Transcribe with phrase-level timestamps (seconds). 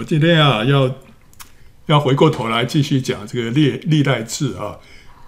[0.00, 0.94] 我今天啊，要
[1.84, 4.78] 要回过头来继续讲这个历历代志啊，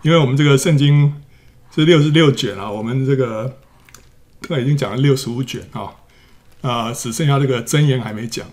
[0.01, 1.13] 因为我们这个圣经
[1.75, 3.59] 是六十六卷啊，我们这个
[4.41, 5.93] 课已经讲了六十五卷啊，
[6.63, 8.47] 啊，只剩下这个箴言还没讲。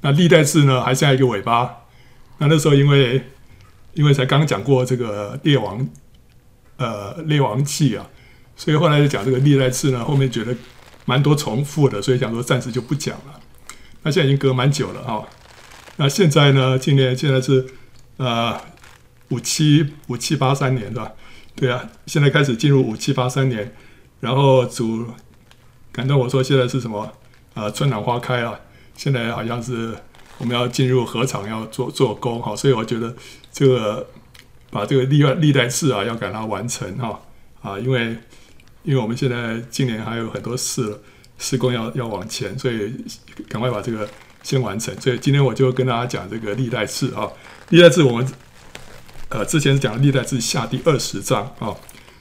[0.00, 1.70] 那历代志呢，还剩下一个尾巴。
[2.38, 3.22] 那那时候因为
[3.92, 5.88] 因为才刚讲过这个列王
[6.78, 8.04] 呃列王记啊，
[8.56, 10.52] 所以后来就讲这个历代志呢，后面觉得
[11.04, 13.40] 蛮多重复的，所以想说暂时就不讲了。
[14.02, 15.22] 那现在已经隔蛮久了啊。
[15.96, 16.76] 那现在呢？
[16.76, 17.64] 今年现在是
[18.16, 18.60] 呃
[19.28, 21.12] 五七五七八三年是吧？
[21.54, 23.72] 对啊，现在开始进入五七八三年，
[24.18, 25.06] 然后主
[25.92, 27.12] 感动我说现在是什么？
[27.54, 28.58] 呃，春暖花开啊！
[28.96, 29.94] 现在好像是
[30.38, 33.14] 我们要进入河场要做做工哈，所以我觉得
[33.52, 34.04] 这个
[34.70, 37.20] 把这个历代历代志啊要赶它完成哈
[37.62, 38.16] 啊，因为
[38.82, 41.00] 因为我们现在今年还有很多事
[41.38, 42.92] 施工要要往前，所以
[43.48, 44.08] 赶快把这个。
[44.44, 47.28] 先完成，所以今天我就跟大家讲这个历代志啊。
[47.70, 48.28] 历代志我们
[49.30, 51.74] 呃之前讲历代志下第二十章啊，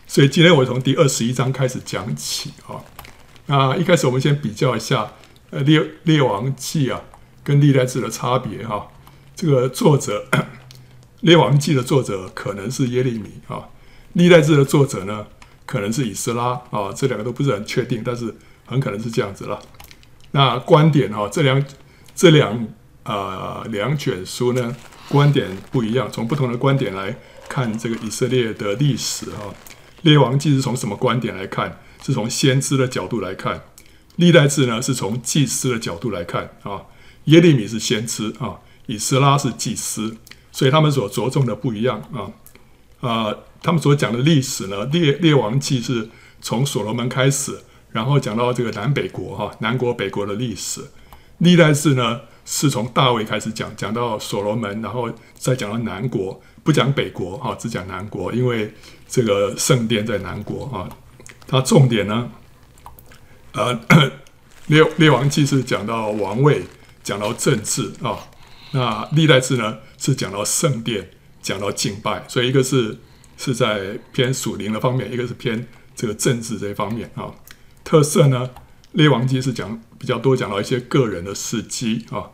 [0.08, 2.80] 所以今天我从第二十一章开始讲起啊。
[3.48, 5.12] 那一开始我们先比较一下
[5.50, 7.02] 呃列列王记啊
[7.44, 8.88] 跟历代志的差别哈。
[9.36, 10.26] 这个作者
[11.20, 13.68] 列王记的作者可能是耶利米啊，
[14.14, 15.28] 历代志的作者呢
[15.66, 18.34] 可能是以斯拉啊，这两个都不是很确定，但是
[18.66, 19.60] 很可能是这样子了。
[20.32, 21.62] 那观点哈，这两。
[22.16, 22.68] 这两
[23.04, 24.76] 呃两卷书呢，
[25.10, 27.16] 观点不一样，从不同的观点来
[27.50, 29.54] 看这个以色列的历史啊。
[30.04, 31.80] 列王记是从什么观点来看？
[32.04, 33.64] 是从先知的角度来看。
[34.18, 36.84] 历代志呢是从祭司的角度来看啊。
[37.26, 40.18] 耶利米是先知啊，以斯拉是祭司，
[40.52, 42.30] 所以他们所着重的不一样啊。
[43.00, 46.10] 啊，他们所讲的历史呢，列列王记是
[46.42, 47.58] 从所罗门开始，
[47.92, 50.82] 然后讲到这个南北国哈，南国北国的历史。
[51.44, 58.74] 历代志呢，是从大卫开始讲，讲到所罗门，然后再讲到南国，不讲北国哈，只讲南国，因为
[59.10, 60.88] 这个圣殿在南国哈。
[61.46, 62.32] 它重点呢，
[63.52, 63.78] 呃，
[64.68, 66.64] 列列王记是讲到王位，
[67.04, 68.18] 讲到政治啊。
[68.72, 71.10] 那历代志呢，是讲到圣殿，
[71.42, 72.98] 讲到敬拜，所以一个是
[73.38, 77.30] 是在偏属灵的方面，一个是偏这个政治这一方面啊。
[77.84, 78.50] 特色呢，
[78.94, 79.82] 列王记是讲。
[80.04, 82.28] 比较多讲到一些个人的事迹啊，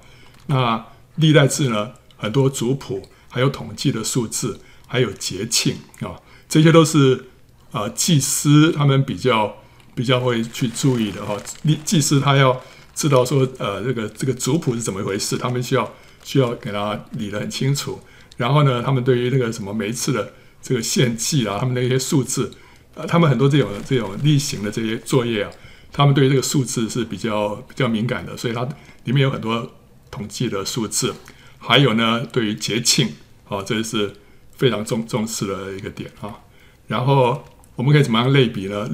[0.47, 0.83] 那
[1.17, 6.17] 历代志呢，很多族谱，还有统计的数字，还有节庆啊，
[6.49, 7.27] 这些都是
[7.71, 9.55] 啊祭司他们比较
[9.93, 11.37] 比较会去注意的哈。
[11.61, 12.59] 祭祭司他要
[12.95, 15.93] 知道说呃这个这个族谱是怎么一回事，他们需要
[16.23, 17.99] 需要给他理得很清楚。
[18.35, 22.51] 然后呢，他们对于那个什么每一次的这个献祭啊，他们那些数字，
[22.95, 25.51] 呃，他们很多这种这种例行的这些作业啊。
[25.91, 28.63] 他们对于这个数字是比较比较敏感的，所以它
[29.03, 29.71] 里面有很多
[30.09, 31.13] 统计的数字。
[31.57, 33.09] 还有呢，对于节庆
[33.47, 34.13] 啊，这是
[34.55, 36.39] 非常重重视的一个点啊。
[36.87, 37.43] 然后
[37.75, 38.89] 我们可以怎么样类比呢？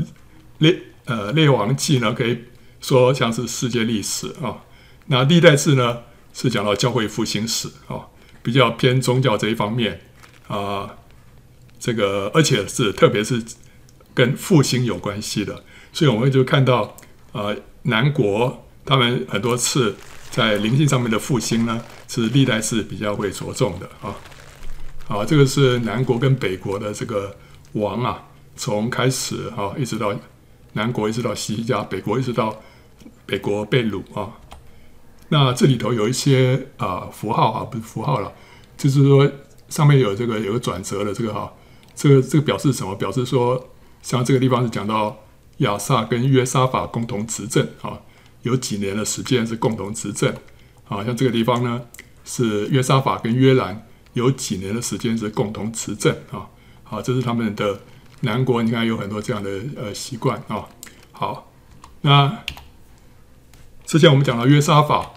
[0.57, 2.45] 列呃列王记呢，可以
[2.81, 4.63] 说像是世界历史啊。
[5.07, 5.99] 那历代志呢，
[6.33, 8.07] 是讲到教会复兴史啊，
[8.41, 10.01] 比较偏宗教这一方面
[10.47, 10.95] 啊。
[11.77, 13.43] 这个而且是特别是
[14.15, 15.63] 跟复兴有关系的。
[15.95, 16.93] 所以我们就看到，
[17.31, 19.95] 呃，南国他们很多次
[20.29, 24.13] 在灵性上面的复兴呢，是历代是比较会着重的啊。
[25.07, 27.33] 好，这个是南国跟北国的这个
[27.71, 28.21] 王啊，
[28.57, 30.13] 从开始啊，一直到
[30.73, 32.61] 南国，一直到西家，北国一直到
[33.25, 34.33] 北国被掳啊。
[35.29, 38.33] 那这里头有一些啊符号啊，不是符号了，
[38.75, 39.31] 就是说
[39.69, 41.53] 上面有这个有个转折的这个哈，
[41.95, 42.93] 这个这个表示什么？
[42.95, 43.69] 表示说，
[44.01, 45.15] 像这个地方是讲到。
[45.57, 48.01] 亚萨跟约沙法共同执政啊，
[48.41, 50.33] 有几年的时间是共同执政
[50.87, 51.03] 啊。
[51.03, 51.81] 像这个地方呢，
[52.25, 56.47] 是约沙法跟约兰有几年的时间是共同执政啊。
[56.83, 57.81] 好，这是他们的
[58.21, 60.67] 南国，你看有很多这样的呃习惯啊。
[61.11, 61.51] 好，
[62.01, 62.43] 那
[63.85, 65.13] 之前我们讲到约沙法，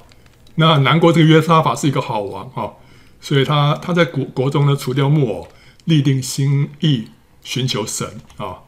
[0.54, 2.72] 那南国这个约沙法是一个好王啊，
[3.20, 5.48] 所以他他在国国中呢除掉木偶，
[5.84, 7.08] 立定心意，
[7.42, 8.58] 寻求神啊。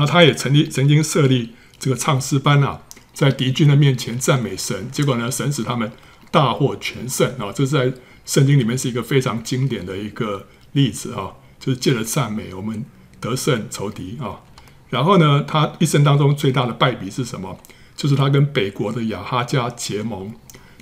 [0.00, 2.80] 那他也曾经曾经设立这个唱诗班啊，
[3.12, 5.92] 在敌军的面前赞美神，结果呢，神使他们
[6.30, 7.52] 大获全胜啊！
[7.54, 7.92] 这是在
[8.24, 12.82] 圣经里面是一个非常经典的一个例子啊，就是借着赞美我们
[13.20, 14.40] 得胜仇敌啊。
[14.88, 17.60] 然后呢，他一生当中最大的败笔是什么？
[17.94, 20.32] 就是他跟北国的亚哈家结盟。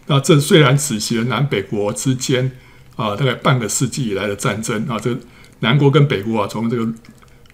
[0.06, 2.52] 那这虽然止息了南北国之间
[2.94, 5.18] 啊，大概半个世纪以来的战争啊，这
[5.58, 6.92] 南国跟北国啊，从这个。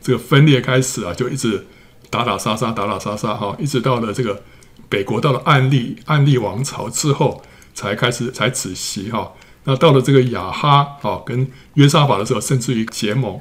[0.04, 1.66] 这个分裂开始啊，就一直
[2.10, 4.42] 打打杀杀，打打杀杀哈，一直到了这个
[4.90, 7.42] 北国到了暗利暗利王朝之后，
[7.72, 9.32] 才开始才止息哈。
[9.64, 13.40] 那到了这个亚哈啊跟约沙法的时候，甚至于结盟，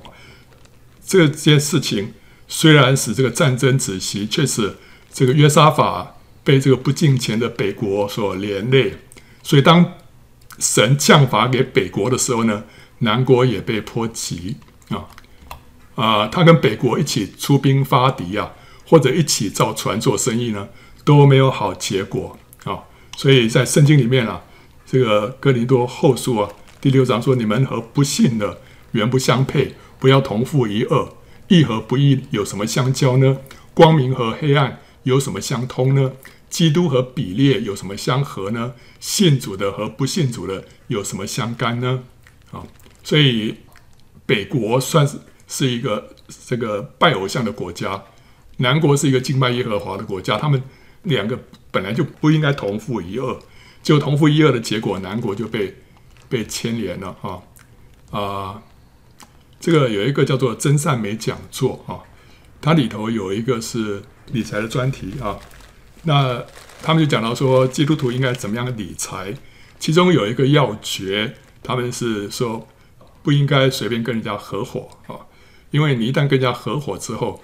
[1.06, 2.14] 这件事情
[2.48, 4.78] 虽然使这个战争止息，却是
[5.12, 6.16] 这个约沙法
[6.46, 9.00] 被这个不敬虔的北国所连累。
[9.44, 9.96] 所以当
[10.60, 12.64] 神降罚给北国的时候呢，
[13.00, 14.56] 南国也被波及
[14.88, 15.08] 啊
[15.96, 18.54] 啊，他跟北国一起出兵发敌啊，
[18.86, 20.70] 或者一起造船做生意呢，
[21.04, 22.84] 都没有好结果啊。
[23.18, 24.44] 所以在圣经里面啊。
[24.86, 26.48] 这个哥林多后书啊，
[26.80, 28.60] 第六章说：“你们和不信的
[28.92, 31.10] 原不相配，不要同负一轭。
[31.48, 33.38] 义和不义有什么相交呢？
[33.74, 36.12] 光明和黑暗有什么相通呢？
[36.48, 38.74] 基督和比列有什么相合呢？
[39.00, 42.04] 信主的和不信主的有什么相干呢？”
[42.52, 42.62] 啊，
[43.04, 43.56] 所以
[44.28, 45.18] 北国算是
[45.54, 46.16] 是一个
[46.48, 48.04] 这个拜偶像的国家，
[48.58, 50.60] 南国是一个敬拜耶和华的国家，他们
[51.04, 51.38] 两个
[51.70, 53.38] 本来就不应该同负一轭。
[53.84, 55.76] 就同负一轭的结果，南国就被
[56.28, 57.38] 被牵连了啊
[58.10, 58.62] 啊、
[59.60, 62.02] 这个有一个叫做真善美讲座啊，
[62.60, 64.02] 它里头有一个是
[64.32, 65.38] 理财的专题啊。
[66.04, 66.44] 那
[66.82, 69.36] 他们就讲到说，基督徒应该怎么样理财？
[69.78, 72.68] 其中有一个要诀，他们是说
[73.22, 75.28] 不应该随便跟人家合伙啊，
[75.74, 77.42] 因为你一旦跟人家合伙之后，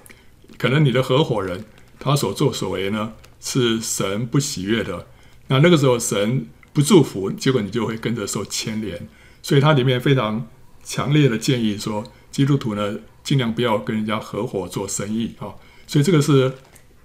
[0.59, 1.65] 可能你的合伙人
[1.99, 5.07] 他所作所为呢是神不喜悦的。
[5.47, 9.09] 那那个时候神不祝福，结果你就会跟着受牵连，
[9.41, 10.47] 所以它里面非常
[10.83, 15.49] 强烈的建议说，基督徒呢尽量不要跟人家合伙做生意啊。
[15.87, 16.53] 所以这个是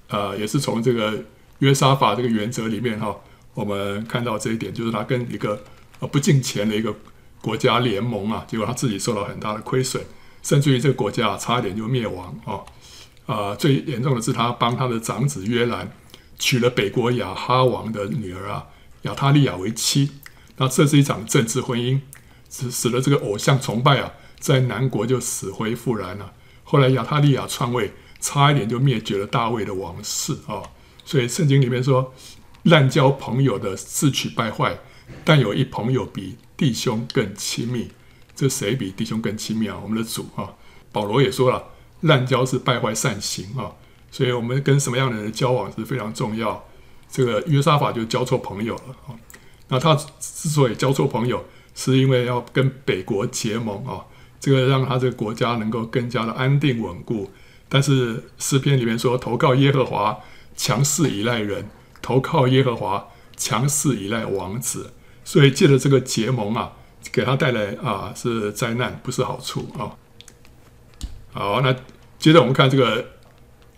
[0.08, 1.24] 呃，也是从这个
[1.60, 3.16] 约沙法这个原则里面哈，
[3.54, 5.64] 我们看到这一点，就是他跟一个
[6.00, 6.94] 呃不敬钱的一个
[7.40, 10.04] 国家联盟啊，结果他自己受到很大的亏损，
[10.44, 12.62] 甚至于这个国家差一点就灭亡啊。
[13.26, 15.90] 啊，最严重的是他帮他的长子约兰。
[16.36, 18.66] 娶了北国亚哈王的女儿啊，
[19.02, 20.10] 亚他利亚为妻。
[20.56, 22.00] 那这是一场政治婚姻，
[22.50, 26.32] 使使得这个偶像崇拜啊，在南国就死灰复燃了。
[26.64, 30.60] 后来亚他利亚篡位，差一点就灭绝了大卫的王室啊。
[31.04, 32.12] 所以圣经里面说，
[32.64, 34.76] 滥交朋友的自取败坏，
[35.24, 37.90] 但有一朋友比弟兄更亲密。
[38.34, 39.78] 这谁比弟兄更亲密啊？
[39.82, 40.54] 我们的主啊。
[40.92, 41.64] 保罗也说了，
[42.02, 43.72] 滥交是败坏善行啊。
[44.10, 46.64] 所以我们跟什么样的人交往是非常重要。
[47.10, 49.14] 这个约沙法就交错朋友了啊。
[49.68, 51.44] 那他之所以交错朋友，
[51.74, 54.04] 是因为要跟北国结盟啊，
[54.38, 57.30] 这个让他这个国家能够更加的安定稳固。
[57.68, 60.16] 但是诗篇里面说，投靠耶和华，
[60.54, 61.64] 强势依赖人；
[62.00, 64.92] 投靠耶和华，强势依赖王子。
[65.24, 66.74] 所以借着这个结盟啊，
[67.12, 69.96] 给他带来啊是灾难，不是好处啊。
[71.32, 71.74] 好，那
[72.18, 73.12] 接着我们看这个。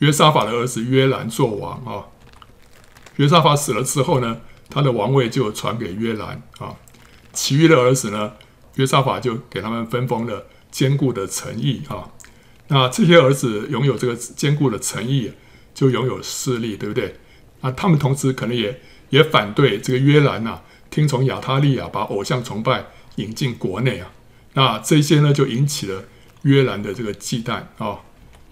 [0.00, 2.05] 约沙法的儿子约兰做王啊。
[3.17, 6.76] 约沙法死了之后呢，他的王位就传给约兰啊。
[7.32, 8.34] 其余的儿子呢，
[8.75, 12.11] 约沙法就给他们分封了坚固的城邑啊。
[12.69, 15.32] 那这些儿子拥有这个坚固的城邑，
[15.73, 17.17] 就拥有势力，对不对？
[17.62, 18.78] 啊，他们同时可能也
[19.08, 22.84] 也反对这个约兰呐，听从亚他利亚把偶像崇拜
[23.16, 24.12] 引进国内啊。
[24.54, 26.04] 那这些呢，就引起了
[26.42, 27.98] 约兰的这个忌惮啊。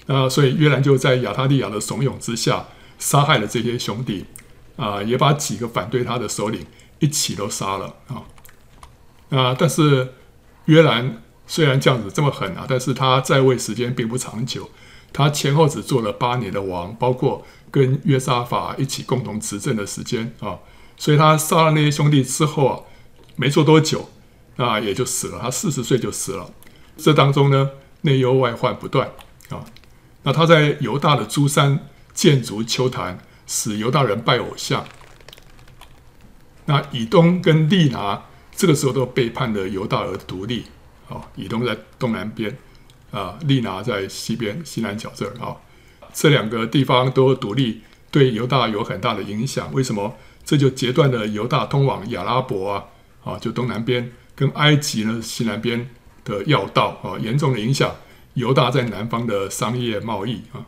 [0.07, 2.67] 那所以约兰就在亚他利亚的怂恿之下，
[2.99, 4.27] 杀害了这些兄弟，
[4.77, 6.67] 啊，也把几个反对他的首领
[6.99, 8.23] 一起都杀了啊。
[9.31, 10.13] 啊，但是
[10.67, 14.71] 约兰虽然这样子这么狠啊，但是他在位时间并不长久，
[15.13, 20.59] 他前后只做了八年的王，包括跟约沙法一起共同执政的时间啊。
[20.99, 22.81] 所以他杀了那些兄弟之后啊，
[23.37, 24.11] 没做多久，
[24.57, 26.51] 那也就死了，他四十岁就死了。
[26.97, 27.71] 这当中呢，
[28.03, 29.11] 内忧外患不断
[29.51, 29.65] 啊。
[30.23, 34.85] 那他在犹大的诸山建筑丘坛，使犹大人拜偶像。
[36.67, 38.23] 那以东跟利拿
[38.55, 40.65] 这个时候都背叛了犹大而独立。
[41.07, 42.57] 啊，以东在东南边，
[43.11, 45.55] 啊，利拿在西边西南角这儿啊，
[46.15, 49.71] 这两个地方都独立，对犹大有很大的影响。
[49.75, 50.17] 为什么？
[50.47, 52.85] 这就截断了犹大通往亚拉伯啊，
[53.23, 55.91] 啊，就东南边跟埃及呢西南边
[56.25, 57.97] 的要道啊，严重的影响。
[58.35, 60.67] 犹大在南方的商业贸易啊，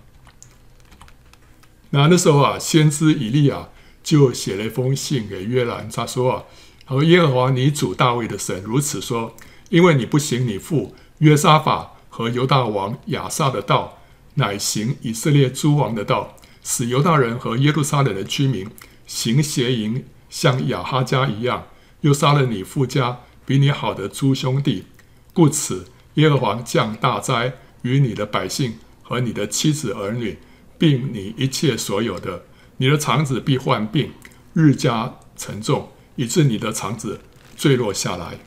[1.90, 3.70] 那那时候啊，先知以利亚
[4.04, 6.44] 就写了一封信给约兰，他说啊，
[6.86, 9.34] 他说耶和华你主大卫的神如此说，
[9.68, 13.98] 因为你不行你父约沙法和犹大王亚撒的道，
[14.34, 18.70] 乃行以色列诸王的道，使犹大人和耶路撒冷的居民
[19.08, 21.66] 行邪淫，像亚哈家一样，
[22.02, 24.84] 又杀了你父家比你好的诸兄弟，
[25.32, 25.86] 故此。
[26.14, 30.38] 耶和华降大灾于你的百姓和你的妻子儿女，
[30.78, 32.46] 并你一切所有的。
[32.78, 34.12] 你的肠子必患病，
[34.54, 37.20] 日加沉重，以致你的肠子
[37.54, 38.38] 坠落下来。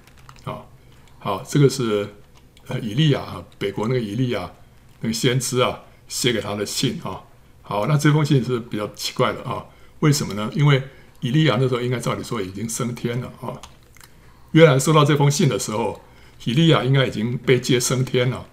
[0.46, 0.66] 啊，
[1.20, 2.16] 好，这个是
[2.68, 4.52] 呃以利亚啊，北国那个以利亚
[5.02, 7.22] 那个先知啊写给他的信啊。
[7.62, 9.64] 好，那这封信是比较奇怪的啊，
[10.00, 10.50] 为什么呢？
[10.56, 10.82] 因为
[11.20, 13.54] 以利亚那时候应该照理说已经升天了啊。
[14.52, 16.02] 约兰收到这封信的时候，
[16.46, 18.46] 以利亚应该已经被接升天了。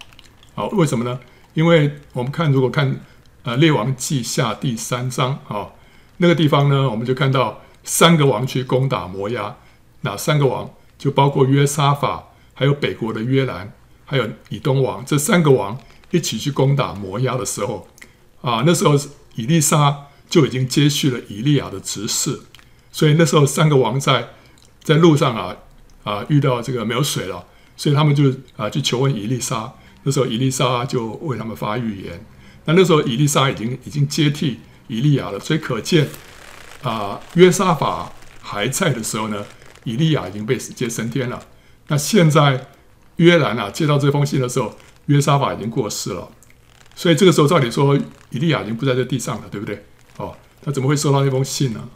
[0.53, 1.19] 好，为什么呢？
[1.53, 3.01] 因为我们看，如果看
[3.43, 5.69] 呃《列王记下》第三章啊，
[6.17, 9.57] 那个地方呢，我们就看到三个王去攻打摩押。
[10.01, 10.69] 哪三个王？
[10.97, 13.71] 就包括约沙法，还有北国的约兰，
[14.05, 15.77] 还有以东王，这三个王
[16.11, 17.87] 一起去攻打摩押的时候
[18.41, 18.95] 啊，那时候
[19.35, 22.41] 以利沙就已经接续了以利亚的职事，
[22.91, 24.29] 所以那时候三个王在
[24.81, 25.55] 在路上啊
[26.07, 27.45] 啊遇到这个没有水了，
[27.75, 29.73] 所以他们就啊去求问以利沙。
[30.03, 32.25] 那时候以利沙就为他们发预言。
[32.65, 36.07] 那那时候以利沙已经已经接替以利亚了，所以可见
[36.81, 39.45] 啊约沙法还在的时候呢。
[39.83, 41.41] 以利亚已经被接升天了。
[41.87, 42.67] 那现在
[43.15, 46.29] 约兰啊接到这封信的时候，约沙法已经过世了。
[46.93, 47.97] 所以这个时候照理说，
[48.31, 49.85] 以利亚已经不在这地上了，对不对？
[50.17, 51.87] 哦，他怎么会收到那封信呢？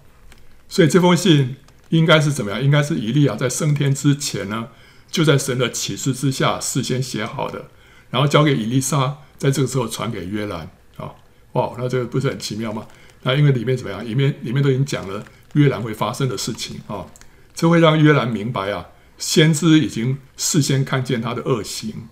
[0.69, 1.57] 所以这封信
[1.91, 2.61] 应该是怎么样？
[2.61, 4.67] 应该是以利亚在升天之前呢，
[5.09, 7.69] 就在神的启示之下事先写好的，
[8.09, 11.13] 然后交给以利沙，在这个时候传给约兰啊。
[11.53, 12.87] 哇，那这个不是很奇妙吗？
[13.23, 14.03] 那因为里面怎么样？
[14.03, 17.05] 里面里面都已经讲了约兰会发生的事情啊。
[17.53, 22.07] 这会让约兰明白啊，先知已经事先看见他的恶行，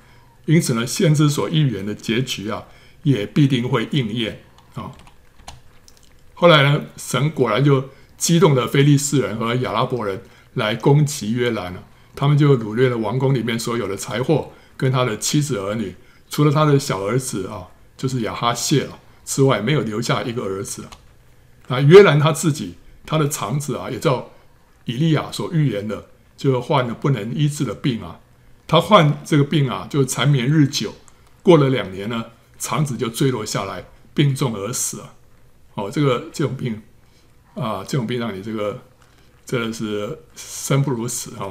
[0.45, 2.65] 因此呢，先知所预言的结局啊，
[3.03, 4.41] 也必定会应验
[4.75, 4.91] 啊。
[6.33, 7.89] 后来呢，神果然就
[8.19, 10.21] 激动的菲利士人和亚拉伯人
[10.53, 11.83] 来攻击约兰了，
[12.15, 15.95] 他们就掳掠了王宫里面所有的财货，跟他的妻子儿女，
[16.29, 20.85] 除了他的小儿子啊，就是亚哈谢了之外，没有留下一个儿子。
[21.69, 24.29] 那约兰他自己，他的肠子啊，也照。
[24.85, 28.19] 以利亚所预言的，就患了不能医治的病啊，
[28.65, 30.95] 他患这个病啊，就缠绵日久，
[31.43, 32.25] 过了两年呢，
[32.57, 33.85] 肠子就坠落下来，
[34.15, 35.13] 病重而死啊。
[35.75, 36.81] 哦，这个这种病
[37.59, 38.79] 啊，这种病让你这个
[39.45, 41.49] 真的是生不如死哈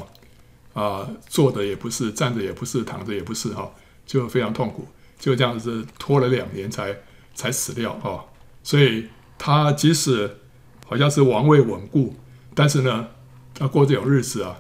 [0.73, 3.71] 啊，坐的也不是，站着也不是，躺着也不是哈，
[4.07, 4.87] 就非常痛苦，
[5.19, 6.97] 就这样子拖了两年才
[7.35, 8.25] 才死掉哈。
[8.63, 10.39] 所以他即使
[10.87, 12.15] 好像是王位稳固，
[12.55, 13.09] 但是呢。
[13.55, 14.57] 他过这种日子啊，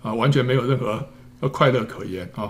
[0.00, 1.06] 啊，完全没有任何
[1.50, 2.48] 快乐可言啊。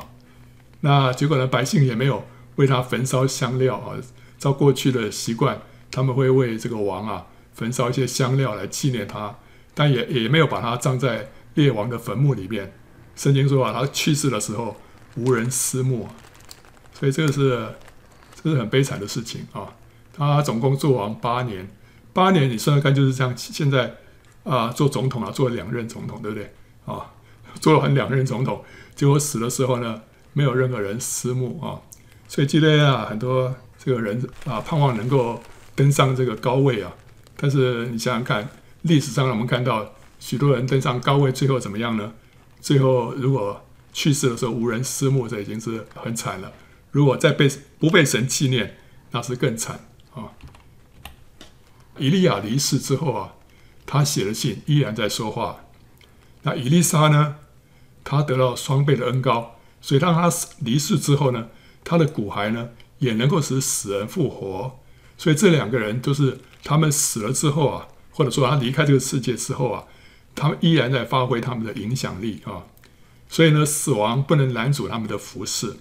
[0.82, 2.24] 那结果呢，百姓也没有
[2.54, 3.98] 为他焚烧香料啊。
[4.38, 9.36] 照过去的习惯，他们会为这个王啊焚烧一些香料来纪念他，
[9.74, 12.72] 但也也没有把他葬在列王的坟墓里面。
[13.16, 14.76] 圣经说啊，他去世的时候
[15.16, 16.08] 无人思慕，
[16.92, 17.68] 所以这个是
[18.42, 19.74] 这是很悲惨的事情啊。
[20.16, 21.68] 他总共做王八年，
[22.12, 23.32] 八年你算算看，就是这样。
[23.36, 23.94] 现在。
[24.44, 26.50] 啊，做总统啊，做了两任总统，对不对？
[26.86, 27.12] 啊，
[27.60, 28.64] 做了很两任总统，
[28.94, 30.00] 结果死的时候呢，
[30.32, 31.76] 没有任何人思慕啊。
[32.26, 35.42] 所以今天啊，很多这个人啊，盼望能够
[35.74, 36.90] 登上这个高位啊。
[37.40, 38.48] 但是你想想看，
[38.82, 42.12] 历史上我们看到许多人登上高位，最后怎么样呢？
[42.60, 46.52] 最后如果去世的时候无人思慕，这已经是很惨了。
[46.90, 48.76] 如果再被不被神纪念，
[49.12, 50.32] 那是更惨啊。
[51.96, 53.34] 以利亚离世之后啊。
[53.90, 55.64] 他写的信依然在说话。
[56.42, 57.36] 那以利沙呢？
[58.04, 61.48] 他得到双倍的恩膏，所以当他离世之后呢，
[61.84, 62.68] 他的骨骸呢
[62.98, 64.78] 也能够使死人复活。
[65.16, 66.36] 所以这两个人都是
[66.68, 69.84] 他们死了之后啊，或者说他离开这个世界之后啊，
[70.34, 72.64] 他们依然在发挥他们的影响力啊。
[73.28, 75.76] 所以呢，死亡不能拦阻他们的服侍，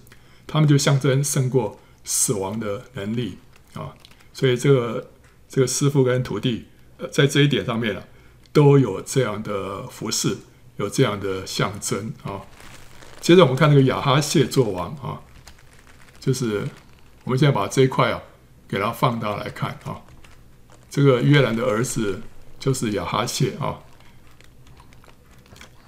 [0.46, 3.36] 他们就象征胜过死亡的能力
[3.74, 3.92] 啊。
[4.32, 5.10] 所以这个
[5.46, 6.64] 这个师傅跟徒弟。
[7.00, 8.02] 呃在这一点上面啊，
[8.52, 10.36] 都有这样的服饰，
[10.78, 12.42] 有这样的象征啊。
[13.20, 15.22] 接着我们看那个亚哈谢做王啊，
[16.18, 16.66] 就是
[17.22, 18.20] 我们现在把这一块啊，
[18.66, 20.02] 给它放大来看啊。
[20.98, 22.20] 这个约兰的儿子
[22.58, 23.78] 就是亚哈谢啊。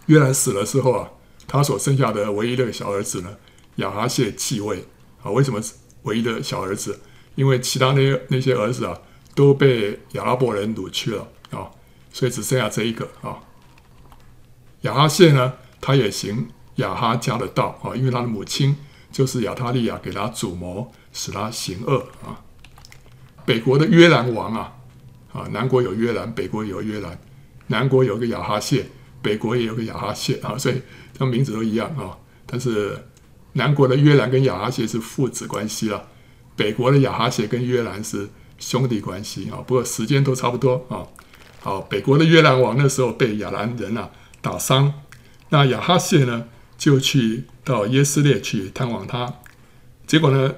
[0.06, 1.10] 约兰死了之后啊，
[1.48, 3.36] 他所生下的唯一的小儿子呢，
[3.76, 4.84] 亚哈谢继位
[5.20, 5.32] 啊。
[5.32, 5.60] 为什么
[6.02, 7.00] 唯一的小儿子？
[7.34, 8.96] 因为其他那些那些儿子啊。
[9.32, 11.70] 都被亚拉伯人掳去了啊，
[12.12, 13.38] 所以只剩下这一个啊。
[14.82, 18.76] 亚哈谢呢，他也行亚哈家的道啊，因为他的母亲
[19.10, 22.42] 就是亚他利亚给他主谋，使他行恶啊。
[23.46, 24.76] 北国的约兰王啊，
[25.32, 27.18] 啊，南国有约兰，北国有约兰，
[27.68, 28.86] 南国有个亚哈谢，
[29.22, 30.82] 北国也有个亚哈谢啊，所以
[31.16, 32.16] 他们名字都一样啊。
[32.46, 33.06] 但是
[33.52, 36.08] 南国的约兰跟亚哈谢是父子关系了，
[36.56, 38.28] 北国的亚哈谢跟约兰是。
[38.62, 41.00] 兄弟关系啊，不过时间都差不多啊。
[41.60, 44.10] 好，北国的约兰王那时候被亚兰人啊
[44.42, 44.92] 打伤。
[45.48, 46.44] 那亚哈谢呢，
[46.76, 49.32] 就去到耶斯列去探望他。
[50.06, 50.56] 结果呢，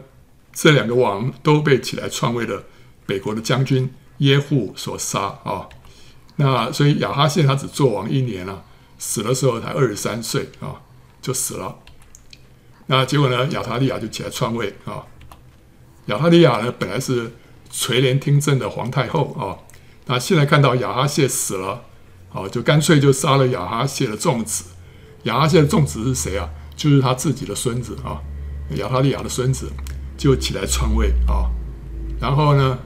[0.53, 2.65] 这两个王都被起来篡位了
[3.07, 3.89] 北国的将军
[4.19, 5.69] 耶户所杀啊。
[6.37, 8.63] 那所以亚哈谢他只做王一年啊，
[8.99, 10.81] 死的时候才二十三岁啊，
[11.21, 11.77] 就死了。
[12.87, 15.05] 那结果呢，亚他利亚就起来篡位啊。
[16.07, 17.33] 亚他利亚呢，本来是
[17.71, 19.59] 垂帘听政的皇太后啊。
[20.07, 21.83] 那现在看到亚哈谢死了，
[22.33, 24.65] 啊，就干脆就杀了亚哈谢的众子。
[25.25, 26.51] 亚哈谢的众子是谁啊？
[26.75, 28.19] 就是他自己的孙子啊，
[28.77, 29.71] 亚他利亚的孙子
[30.17, 31.47] 就起来篡位啊。
[32.21, 32.79] 然后呢，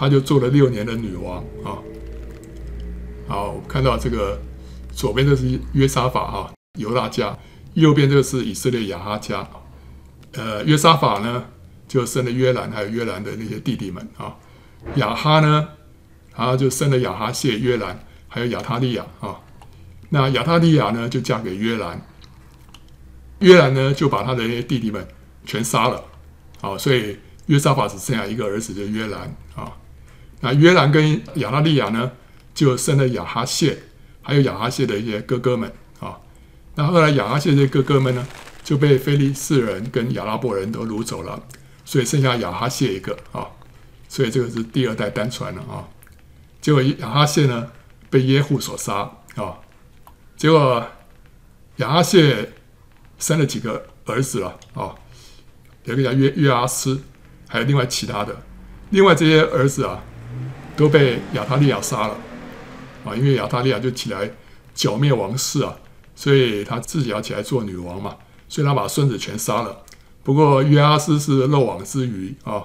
[0.00, 1.76] 他就做了六年的女王啊。
[3.28, 4.40] 好，看到这个
[4.94, 7.38] 左边这是约沙法啊，犹大家；
[7.74, 9.46] 右边这个是以色列雅哈家。
[10.32, 11.44] 呃，约沙法呢，
[11.86, 14.34] 就生了约兰，还有约兰的那些弟弟们啊。
[14.94, 15.68] 雅哈呢？
[16.32, 19.38] 他就生了雅哈谢、约兰，还有亚他利亚啊。
[20.08, 22.00] 那亚他利亚呢，就嫁给约兰。
[23.40, 25.06] 约兰呢，就把他的那些弟弟们
[25.44, 26.02] 全杀了。
[26.62, 29.36] 啊，所以约沙法只剩下一个儿子，就约兰。
[30.40, 32.10] 那约兰跟亚他利亚呢，
[32.54, 33.78] 就生了亚哈谢，
[34.22, 35.70] 还有亚哈谢的一些哥哥们
[36.00, 36.18] 啊。
[36.74, 38.26] 那后来亚哈谢这些哥哥们呢，
[38.64, 41.42] 就被非利士人跟亚拉伯人都掳走了，
[41.84, 43.46] 所以剩下亚哈谢一个啊。
[44.08, 45.86] 所以这个是第二代单传了啊。
[46.60, 47.70] 结果亚哈谢呢，
[48.08, 49.58] 被耶户所杀啊。
[50.36, 50.84] 结果
[51.76, 52.52] 亚哈谢
[53.18, 54.94] 生了几个儿子了啊，
[55.84, 57.02] 有个叫约约阿斯，
[57.46, 58.34] 还有另外其他的。
[58.90, 60.02] 另外这些儿子啊，
[60.80, 62.16] 都被亚他利亚杀了
[63.04, 64.30] 啊，因为亚他利亚就起来
[64.74, 65.76] 剿灭王室啊，
[66.14, 68.16] 所以他自己要起来做女王嘛，
[68.48, 69.82] 所以他把孙子全杀了。
[70.22, 72.64] 不过约阿斯是漏网之鱼啊，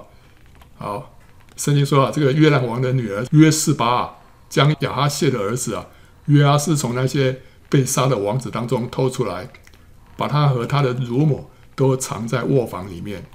[0.78, 1.12] 好。
[1.58, 4.14] 圣经说啊，这个约兰王的女儿约示巴啊，
[4.48, 5.86] 将亚哈谢的儿子啊
[6.24, 9.50] 约阿斯从那些被杀的王子当中偷出来，
[10.16, 13.26] 把他和他的乳母都藏在卧房里面。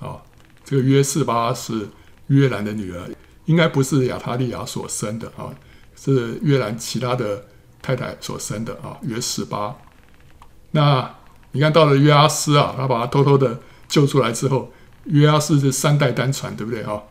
[0.00, 0.22] 啊，
[0.64, 1.88] 这个约示巴是
[2.26, 3.08] 约兰的女儿，
[3.46, 5.50] 应该不是亚他利亚所生的啊，
[5.96, 7.44] 是约兰其他的
[7.80, 8.96] 太太所生的啊。
[9.02, 9.76] 约十八，
[10.70, 11.14] 那
[11.52, 14.72] 你看到了约阿斯啊，他把他偷偷的救出来之后，
[15.04, 17.02] 约阿斯是三代单传，对不对啊？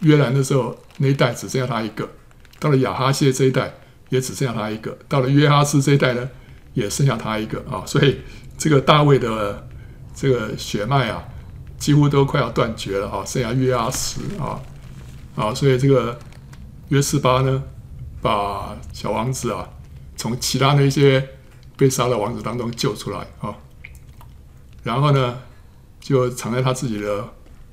[0.00, 2.04] 约兰的时候，那一代只剩下他一个；
[2.58, 3.72] 到了亚哈谢这一代，
[4.10, 6.28] 也只剩下他一个；到了约阿斯这一代呢，
[6.74, 7.82] 也剩下他一个啊。
[7.86, 8.20] 所以
[8.58, 9.66] 这个大卫的
[10.14, 11.24] 这个血脉啊，
[11.78, 14.60] 几乎都快要断绝了啊，剩下约阿斯啊
[15.36, 15.54] 啊。
[15.54, 16.18] 所以这个
[16.88, 17.62] 约示巴呢，
[18.20, 19.68] 把小王子啊，
[20.16, 21.28] 从其他那些
[21.76, 23.54] 被杀的王子当中救出来啊，
[24.82, 25.38] 然后呢，
[26.00, 27.32] 就藏在他自己的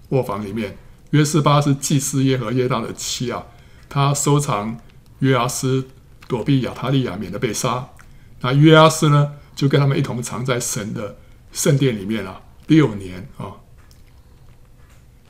[0.09, 0.77] 卧房里面。
[1.11, 3.45] 约示巴是祭司耶和耶大的妻啊，
[3.87, 4.79] 他收藏
[5.19, 5.87] 约阿斯
[6.27, 7.87] 躲避亚他利亚，免得被杀。
[8.41, 11.17] 那约阿斯呢，就跟他们一同藏在神的
[11.51, 13.61] 圣殿里面、啊、六年啊。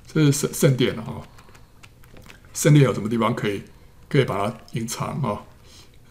[0.08, 1.22] 这是圣圣殿啊，
[2.54, 3.62] 圣殿有什么地方可以
[4.08, 5.42] 可以把它隐藏啊？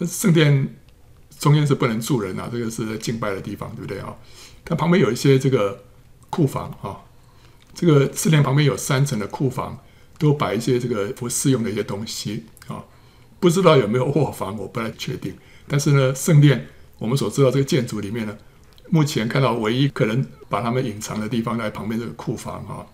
[0.07, 0.77] 圣殿
[1.39, 4.15] 中间是不能住人啊，这个是在敬拜的地方，对不对啊？
[4.65, 5.85] 它旁边有一些这个
[6.31, 7.01] 库房啊。
[7.75, 9.83] 这个圣殿旁边有三层的库房，
[10.19, 12.85] 都摆一些这个不适用的一些东西啊，
[13.41, 15.35] 不知道有没有卧房，我不太确定。
[15.67, 16.67] 但是呢，圣殿
[16.99, 18.37] 我们所知道这个建筑里面呢，
[18.91, 22.85] 目前看到唯一可能把他们隐藏的地方在旁边这个库房啊。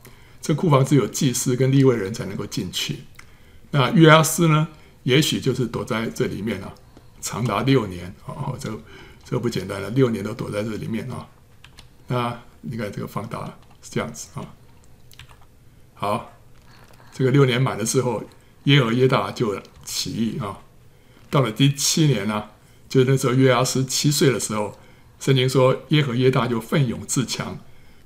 [0.40, 3.00] 这库房只有祭司跟立位人才能够进去。
[3.70, 4.68] 那约阿斯呢，
[5.02, 6.72] 也许就是躲在这里面啊，
[7.20, 8.70] 长达六年啊，这
[9.24, 11.26] 这不简单了，六年都躲在这里面啊。
[12.06, 13.44] 那你看这个放大
[13.82, 14.46] 是这样子啊。
[15.94, 16.32] 好，
[17.12, 18.22] 这个六年满了之后，
[18.64, 20.58] 耶和耶大就起义啊。
[21.28, 22.50] 到了第七年呢、啊，
[22.88, 24.78] 就那时候约阿斯七岁的时候，
[25.20, 27.58] 圣经说耶和耶大就奋勇自强，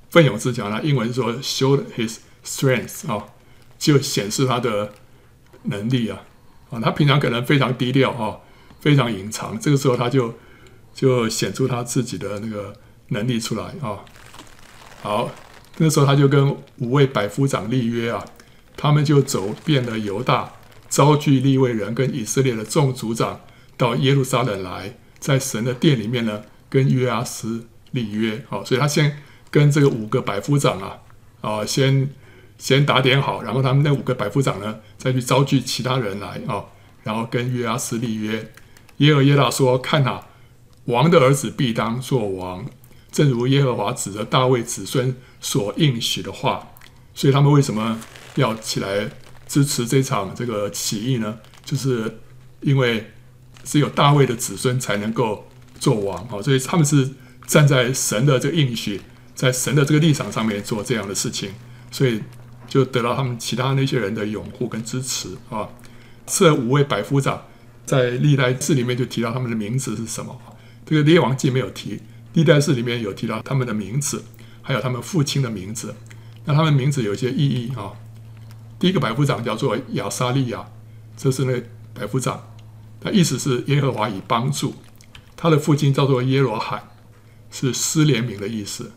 [0.09, 3.27] 奋勇自强呢，英文说 showed his strength 啊，
[3.79, 4.93] 就显示他的
[5.63, 6.21] 能力啊。
[6.69, 8.37] 啊，他平常可能非常低调啊，
[8.79, 10.33] 非常隐藏，这个时候他就
[10.93, 12.73] 就显出他自己的那个
[13.09, 13.99] 能力出来啊。
[15.01, 15.31] 好。
[15.77, 18.23] 那时候他就跟五位百夫长立约啊，
[18.77, 20.53] 他们就走遍了犹大，
[20.87, 23.41] 招聚立位人跟以色列的众族长
[23.75, 28.45] 到耶路撒冷来，在神的殿里面呢，跟约阿斯立约。
[28.47, 29.17] 好，所以他先
[29.49, 30.99] 跟这个五个百夫长啊，
[31.41, 32.07] 啊，先
[32.57, 36.65] 先打点好，然后他们那五个百夫长呢，再去招聚其他人来啊，
[37.03, 38.51] 然后跟约阿斯立约。
[38.97, 40.21] 耶和耶大说：“看呐，
[40.85, 42.65] 王的儿子必当作王。”
[43.11, 46.71] 正如耶和华指着大卫子孙所应许的话，
[47.13, 47.99] 所以他们为什么
[48.35, 49.07] 要起来
[49.47, 51.37] 支持这场这个起义呢？
[51.63, 52.19] 就是
[52.61, 53.11] 因为
[53.63, 55.47] 只有大卫的子孙才能够
[55.79, 57.07] 做王啊，所以他们是
[57.45, 58.99] 站在神的这个应许，
[59.35, 61.51] 在神的这个立场上面做这样的事情，
[61.91, 62.19] 所以
[62.73, 65.69] 就得到他们其他那些人的拥护跟支持啊。
[66.25, 67.43] 这五位百夫长
[67.85, 70.35] 在历代志里面就提到他们的名字是什么？
[70.83, 72.01] 这个列王记没有提，
[72.33, 74.23] 历代志里面有提到他们的名字，
[74.63, 75.93] 还有他们父亲的名字。
[76.45, 77.93] 那他们名字有些意义啊。
[78.79, 80.65] 第一个百夫长叫做亚沙利亚，
[81.15, 81.61] 这是那
[81.93, 82.55] 百夫长，
[82.99, 84.73] 他意思是耶和华以帮助。
[85.37, 86.89] 他的父亲叫做耶罗罕，
[87.51, 88.93] 是施怜悯的意思。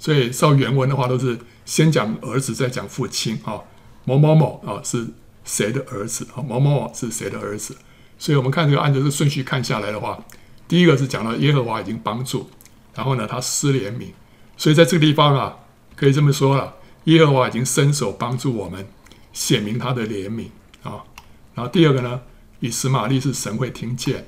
[0.00, 3.60] 所以照原文的话，都是先讲儿子，再讲父亲啊。
[4.04, 5.06] 某某某啊是
[5.44, 6.42] 谁的儿子啊？
[6.42, 7.76] 某某某是谁的儿子？
[8.18, 10.24] 所以我们看这个按照这个顺序看下来的话，
[10.66, 12.48] 第一个是讲到耶和华已经帮助，
[12.94, 14.06] 然后呢他施怜悯，
[14.56, 15.56] 所以在这个地方啊，
[15.94, 18.86] 可以这么说了，耶和华已经伸手帮助我们。
[19.32, 20.46] 显明他的怜悯
[20.82, 21.04] 啊，
[21.54, 22.20] 然后第二个呢，
[22.58, 24.26] 以实玛利是神会听见，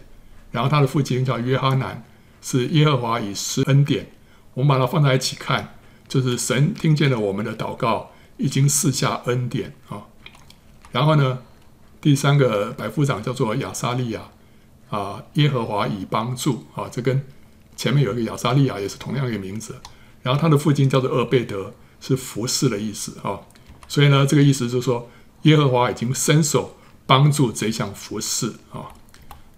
[0.53, 2.05] 然后他的父亲叫约哈难，
[2.41, 4.07] 是耶和华以施恩典。
[4.55, 5.75] 我们把它放在一起看，
[6.07, 10.05] 就是神听见了我们的祷告，已经赐下恩典啊。
[10.91, 11.39] 然后呢，
[12.01, 14.29] 第三个百夫长叫做亚撒利亚
[14.91, 17.25] 啊，耶和华以帮助啊，这跟
[17.77, 19.77] 前面有一个亚撒利亚也是同样一个名字。
[20.23, 23.41] 然后他的父亲叫做厄贝德，是服侍的意思啊。
[23.89, 25.09] 所以呢，这个意思就是说，
[25.43, 28.93] 耶和华已经伸手帮助这项服侍啊。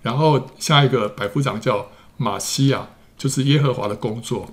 [0.03, 4.51] 然后下一个百夫长叫玛西亚，就是耶和华的工作。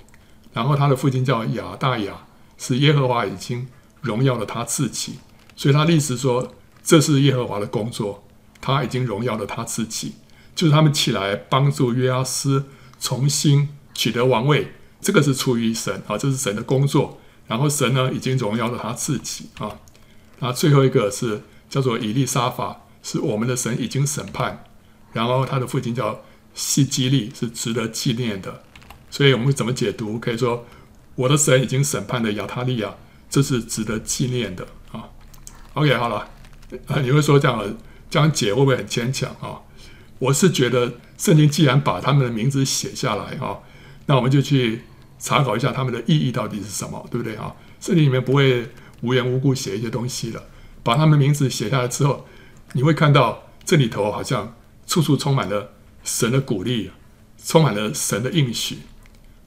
[0.54, 2.26] 然后他的父亲叫亚大雅，
[2.58, 3.68] 是耶和华已经
[4.02, 5.20] 荣耀了他自己。
[5.56, 8.24] 所以他的意思说，这是耶和华的工作，
[8.60, 10.14] 他已经荣耀了他自己。
[10.54, 12.66] 就是他们起来帮助约阿斯
[13.00, 17.20] 重新取得王位，这个是出于神啊，这是神的工作。
[17.48, 19.78] 然后神呢，已经荣耀了他自己啊。
[20.40, 24.66] 那最后一个是叫做以利沙法，是我们的神已经审判。
[25.14, 26.22] 然后他的父亲叫
[26.54, 28.64] 希基利，是值得纪念的。
[29.12, 30.18] 所以我们怎么解读？
[30.18, 30.66] 可以说
[31.14, 32.96] 我的神已经审判的亚他利亚，
[33.30, 35.04] 这是值得纪念的啊。
[35.76, 36.28] OK，好了，
[36.88, 37.78] 啊，你会说这样
[38.10, 39.62] 这样解会不会很牵强啊？
[40.18, 43.60] 我是觉得圣经既然把他们的名字写下来啊，
[44.08, 44.82] 那我们就去。
[45.24, 47.54] 查考一下他们的意义到底是什么，对不对啊？
[47.80, 48.68] 圣经里面不会
[49.02, 50.44] 无缘无故写一些东西的。
[50.82, 52.26] 把他们名字写下来之后，
[52.74, 54.56] 你会看到这里头好像
[54.88, 56.90] 处处充满了神的鼓励，
[57.38, 58.80] 充满了神的应许，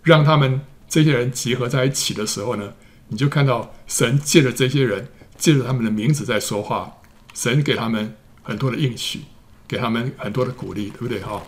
[0.04, 2.74] 让他们这些人集合在一起的时候呢，
[3.08, 6.92] 你就看到神借着这些人，借着他们的名字在说话。
[7.34, 9.22] 神给他们很多的应许，
[9.66, 11.42] 给他们很多的鼓励，对不对哈？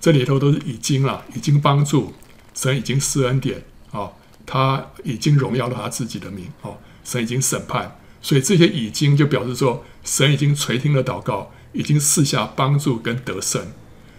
[0.00, 2.14] 这里头都是已经了，已经帮助，
[2.54, 3.64] 神已经施恩典。
[3.90, 4.10] 啊，
[4.46, 13.72] 他已经荣耀了他自己的名哦，神已经审判，所以这些已经就表示说，神已经垂听了祷告，已经赐下帮助跟得胜，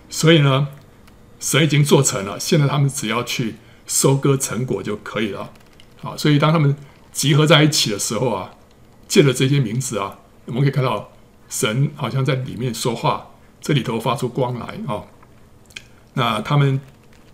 [0.10, 0.68] 所以呢，
[1.40, 3.56] 神已经做成了，现在他们只要去
[3.94, 5.52] 收割成果就可以了。
[6.02, 6.76] 好，所以当他们
[7.12, 8.50] 集合在一起的时候啊，
[9.08, 11.12] 借着这些名字啊，我们可以看到
[11.48, 13.28] 神好像在里面说话，
[13.62, 15.04] 这里头发出光来啊，
[16.16, 16.82] 那他们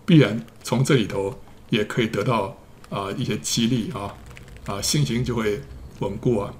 [0.04, 1.40] 必然从这里头。
[1.70, 2.56] 也可以得到
[2.88, 4.12] 啊、一些激励啊
[4.66, 5.60] 啊信心就会
[6.00, 6.52] 稳固啊。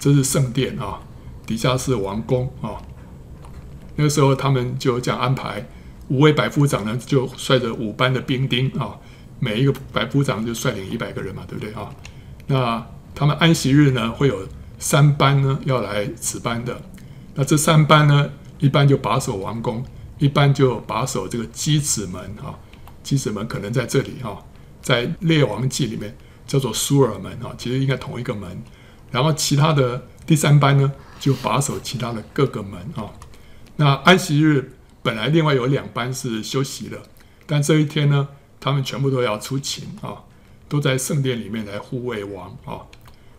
[0.00, 0.98] 这是圣殿啊，
[1.46, 2.82] 底下是王宫啊。
[3.94, 5.64] 那个时候他们就这样安排，
[6.08, 8.98] 五位百夫长呢就率着五班的兵丁啊，
[9.40, 11.90] 每一个百夫长就率领一百个人嘛，对不对啊？
[12.46, 14.48] 那他们安息日呢会有
[14.78, 16.80] 三班呢要来值班的，
[17.34, 19.84] 那这三班呢一班就把守王宫，
[20.18, 22.58] 一班就把守这个箕子门啊。
[23.04, 24.44] 箕子门可能在这里哈。
[24.80, 28.62] 在列王记里面叫做苏尔门哈，其实应该同一个门。
[29.10, 33.10] 然后其他的第三班呢，就把守其他的各个门啊。
[33.76, 34.72] 那安息日
[35.02, 36.98] 本来另外有两班是休息的，
[37.46, 38.28] 但这一天呢，
[38.60, 40.24] 他们全部都要出勤啊，
[40.68, 42.86] 都在圣殿里面来护卫王啊。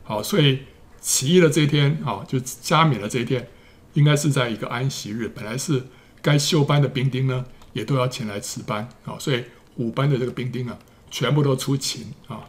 [0.04, 0.60] 好，所以
[1.00, 3.50] 起义的这一天啊，就加冕的这一天，
[3.94, 5.28] 应该是在一个安息日。
[5.28, 5.84] 本来是
[6.22, 9.16] 该休班的兵丁呢，也都要前来值班啊。
[9.20, 9.44] 所以
[9.76, 10.78] 五班的这个兵丁啊。
[11.12, 12.46] 全部都出勤啊！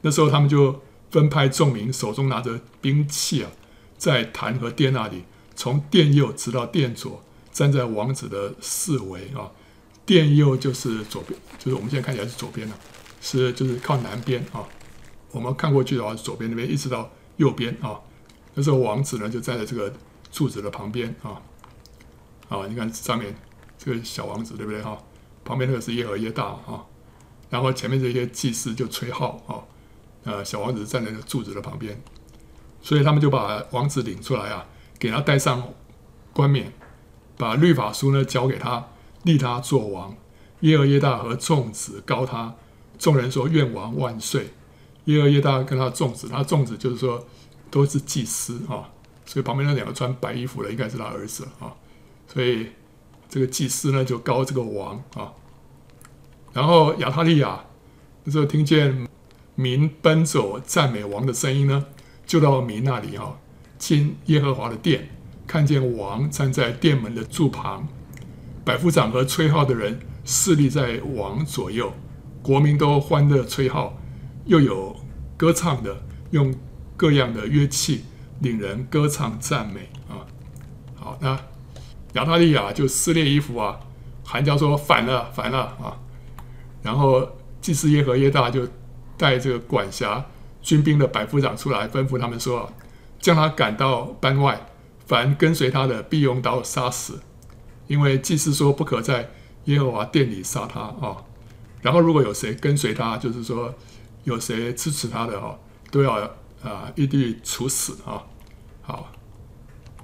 [0.00, 3.50] 那时候他们就分派众民，手中拿着兵器啊，
[3.96, 5.22] 在坛和殿那里，
[5.54, 9.52] 从殿右直到殿左，站在王子的四围啊。
[10.08, 12.74] 殿右就是左边，就是我们现在看起来是左边了，
[13.20, 14.66] 是就是靠南边啊。
[15.32, 18.00] 我们看过去的话，左边那边一直到右边啊。
[18.54, 19.92] 那时候王子呢就站在这个
[20.32, 21.42] 柱子的旁边啊。
[22.48, 23.36] 啊，你看上面
[23.76, 24.96] 这个小王子对不对哈？
[25.44, 26.82] 旁边那个是耶和耶大啊。
[27.50, 29.60] 然后前面这些祭司就吹号啊，
[30.24, 32.00] 呃，小王子站在那个柱子的旁边，
[32.80, 34.64] 所以他们就把王子领出来啊，
[34.98, 35.62] 给他戴上
[36.32, 36.72] 冠冕，
[37.36, 38.88] 把律法书呢交给他，
[39.24, 40.16] 立他做王，
[40.60, 42.54] 耶和耶大和众子膏他，
[42.98, 44.50] 众人说愿王万岁。
[45.04, 47.26] 耶和耶大跟他众子，他众子就是说
[47.70, 48.90] 都是祭司啊，
[49.24, 51.72] 所以旁边那两个穿白衣服的应该是他儿子啊，
[52.26, 52.66] 所以
[53.28, 55.32] 这个祭司呢就膏这个王啊。
[56.52, 57.64] 然后亚他利亚
[58.24, 59.08] 那时候听见
[59.54, 61.86] 民奔走赞美王的声音呢，
[62.26, 63.38] 就到民那里哈，
[63.78, 65.08] 进耶和华的殿，
[65.46, 67.88] 看见王站在殿门的柱旁，
[68.68, 71.90] 百夫长和吹号的人侍立在王左右，
[72.42, 73.96] 国民都欢乐吹号，
[74.44, 74.94] 又有
[75.38, 76.02] 歌唱的，
[76.32, 76.54] 用
[76.94, 78.04] 各样的乐器
[78.40, 80.20] 领人歌唱赞美啊。
[80.96, 81.40] 好，那
[82.12, 83.80] 亚他利亚就撕裂衣服啊，
[84.22, 85.96] 喊叫说反了，反了啊！
[86.82, 87.26] 然后
[87.62, 88.68] 祭司耶和耶大就
[89.16, 90.22] 带这个管辖
[90.60, 92.70] 军兵的百夫长出来，吩咐他们说
[93.18, 94.66] ：“将他赶到班外，
[95.06, 97.20] 凡跟随他的，必用刀杀死。
[97.88, 99.28] 因为祭司说不可在
[99.64, 101.24] 耶和华殿里杀他啊。
[101.82, 103.74] 然后如果有谁跟随他，就是说
[104.22, 105.58] 有谁支持他的哈，
[105.90, 106.12] 都要
[106.62, 108.22] 啊一律处死啊。
[108.82, 109.10] 好，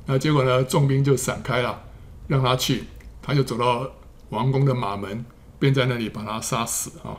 [0.07, 1.85] 那结果呢，众兵就散开了，
[2.27, 2.85] 让他去，
[3.23, 3.89] 他就走到
[4.31, 5.25] 王宫的马门。”
[5.57, 7.17] 便在那里把他杀死啊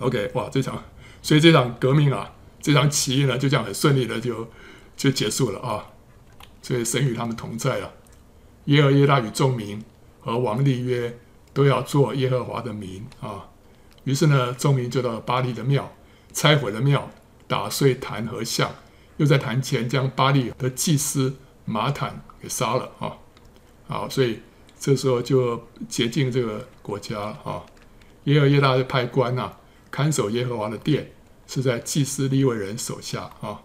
[0.00, 0.82] ！OK，哇，这场，
[1.22, 4.46] 所以这场革命啊，这场起义呢，就这样很顺利的就
[4.94, 5.86] 就结束了啊！
[6.60, 7.90] 所以神与他们同在了。
[8.68, 9.84] 耶和耶大与众民
[10.20, 11.18] 和王立约，
[11.52, 13.48] 都要做耶和华的民啊。
[14.04, 15.92] 于是呢，众民就到了巴力的庙，
[16.32, 17.10] 拆毁了庙，
[17.46, 18.70] 打碎坛和像，
[19.18, 23.12] 又在坛前将巴力的祭司马坦给杀了啊！
[23.86, 24.40] 好，所以。
[24.80, 27.66] 这时候就洁净这个国家啊！
[28.24, 29.52] 耶和耶大就派官呐、
[29.90, 31.10] 看守耶和华的殿，
[31.48, 33.60] 是在祭司利未人手下啊。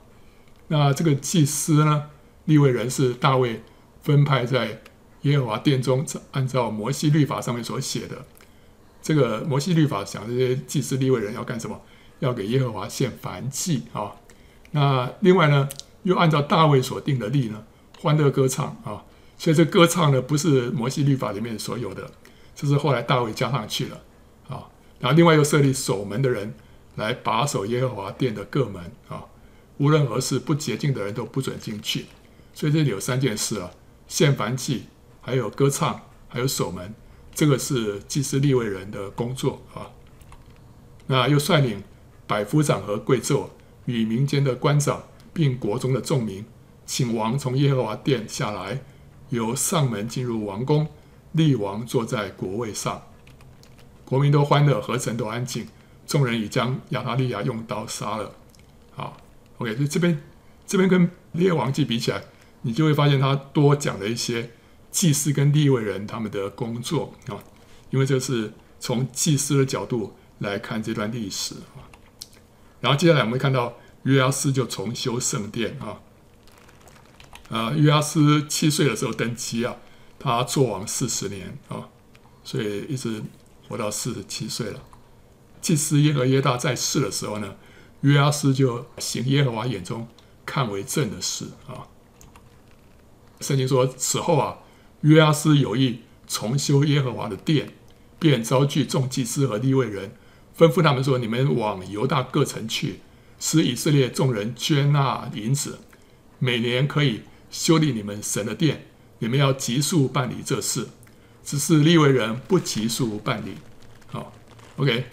[0.70, 2.10] 那这个祭司呢，
[2.46, 3.62] 利未人是大卫
[4.02, 4.82] 分派在
[5.24, 8.26] 耶和华殿中，按照摩西律法上面所写的。
[9.02, 11.82] 这个摩西律法讲这些祭司立位人要干什么？
[12.20, 14.14] 要给耶和华献燔祭啊。
[14.72, 15.68] 那另外呢，
[16.04, 17.64] 又按照大卫所定的例呢，
[18.00, 19.04] 欢乐歌唱啊。
[19.38, 22.10] 所以这歌唱呢，不是摩西律法里面所有的，
[22.56, 24.02] 这是后来大卫加上去了
[24.48, 24.70] 啊。
[25.00, 26.54] 然后另外又设立守门的人
[26.96, 29.26] 来把守耶和华殿的各门啊，
[29.80, 32.06] 无论何事不洁净的人都不准进去。
[32.54, 33.72] 所以这里有三件事啊：
[34.08, 34.84] 献燔祭，
[35.24, 36.94] 还有歌唱，还有守门。
[37.34, 39.90] 这个是祭司立位人的工作啊。
[41.08, 41.82] 那又率领
[42.28, 43.48] 百夫长和贵胄
[43.86, 45.02] 与民间的官长，
[45.34, 46.46] 并国中的众民，
[46.86, 48.84] 请王从耶和华殿下来。
[49.30, 50.88] 由上门进入王宫，
[51.32, 53.02] 立王坐在国位上，
[54.06, 55.68] 国民都欢乐，何臣都安静。
[56.06, 58.36] 众人已将亚他利亚用刀杀了。
[58.92, 59.18] 好
[59.58, 60.22] ，OK，所以这边
[60.68, 62.22] 这边跟列王记比起来，
[62.62, 64.52] 你就会发现他多讲了一些
[64.94, 67.44] 祭司跟立位人他们的工作啊，
[67.90, 71.90] 因为这是从祭司的角度来看这段历史啊。
[72.80, 76.00] 然后接下来我们会看到约阿斯就重修圣殿啊。
[77.50, 79.76] 啊，约阿斯七岁的时候登基啊，
[80.20, 81.90] 他做王四十年啊，
[82.44, 83.24] 所以一直
[83.68, 84.80] 活到四十七岁了。
[85.60, 87.56] 祭司耶和耶大在世的时候呢，
[88.02, 90.08] 约阿斯就行耶和华眼中
[90.46, 91.90] 看为正的事啊。
[93.42, 94.60] 圣经说，此后啊，
[95.04, 97.70] 约阿斯有意重修耶和华的殿，
[98.20, 100.12] 便召聚众祭司和利未人，
[100.58, 103.00] 吩咐他们说：“你们往犹大各城去，
[103.40, 105.80] 使以色列众人捐纳银子，
[106.40, 107.22] 每年可以。”
[107.54, 108.88] 修理你们神的殿，
[109.20, 110.88] 你们要急速办理这事。
[111.44, 113.54] 只是利未人不急速办理。
[114.08, 114.34] 好
[114.78, 115.06] ，OK，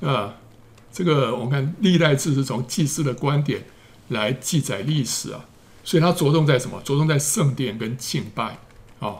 [0.00, 0.36] 啊，
[0.92, 3.64] 这个我们看历代志是从祭司的观点
[4.10, 5.44] 来记载历史啊，
[5.82, 6.80] 所以它着重在什么？
[6.84, 8.58] 着重在圣殿跟敬拜
[9.00, 9.16] 啊。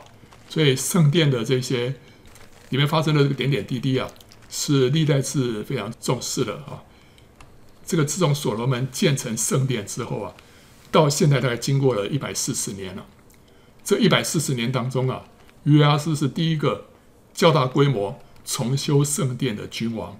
[0.49, 1.95] 所以圣殿的这些
[2.69, 4.09] 里面发生的这个点点滴滴啊，
[4.49, 6.83] 是历代是非常重视的啊。
[7.85, 10.33] 这个自从所罗门建成圣殿之后啊。
[10.91, 13.05] 到现在大概经过了一百四十年了。
[13.83, 15.23] 这一百四十年当中啊，
[15.65, 16.87] 约阿斯是第一个
[17.31, 20.19] 较大规模重修圣殿的君王。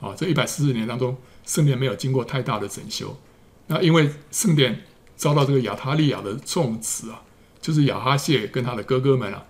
[0.00, 3.18] 啊，这一百四十年当中，圣殿没有经过太大的整修。
[3.66, 4.84] 那因为圣殿
[5.16, 7.22] 遭到这个亚他利亚的众子啊，
[7.60, 9.44] 就是亚哈谢跟他的哥哥们啊，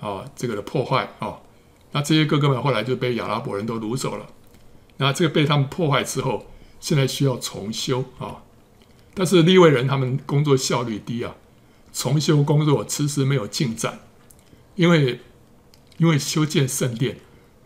[0.00, 1.38] 啊，这个的破坏啊，
[1.92, 4.26] 那这些哥哥们后来就被亚拉伯人都掳走了。
[4.96, 6.46] 那这个被他们破坏之后，
[6.80, 8.42] 现在需要重修啊。
[9.14, 11.34] 但是利未人他们工作效率低啊，
[11.92, 14.00] 重修工作迟迟没有进展，
[14.74, 15.20] 因为
[15.98, 17.18] 因为修建圣殿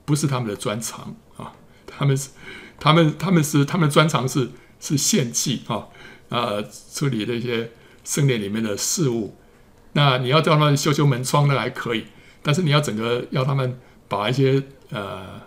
[0.04, 1.52] 不是他们的专长啊，
[1.86, 2.30] 他们是
[2.78, 5.88] 他们他们是他们的专长是是献祭啊，
[6.30, 7.70] 呃处理那些
[8.04, 9.36] 圣殿里面的事务。
[9.92, 12.06] 那你要叫他们修修门窗呢还可以，
[12.44, 15.40] 但是你要整个要他们把一些呃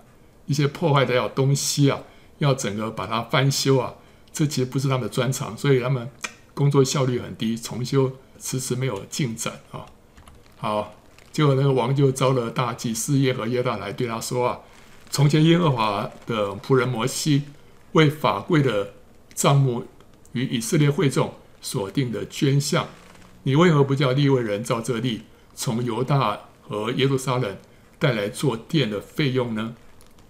[0.48, 2.02] 一些破坏掉的东西啊，
[2.40, 3.94] 要整个把它翻修啊，
[4.34, 6.10] 这其实不是他们的专长，所以他们
[6.56, 9.86] 工作效率很低，重修迟迟没有进展啊。
[10.58, 10.96] 好，
[11.32, 14.60] 结果那个王就召了大祭司耶和耶大来对他说啊：
[15.12, 17.44] 从前耶和华的仆人摩西
[17.92, 18.94] 为法柜的
[19.36, 19.86] 帐幕
[20.32, 22.88] 与以色列会众所定的捐项，
[23.44, 27.58] 你为何不叫利未人照这例从犹大和耶路撒冷
[27.98, 29.76] 带来做殿的费用呢？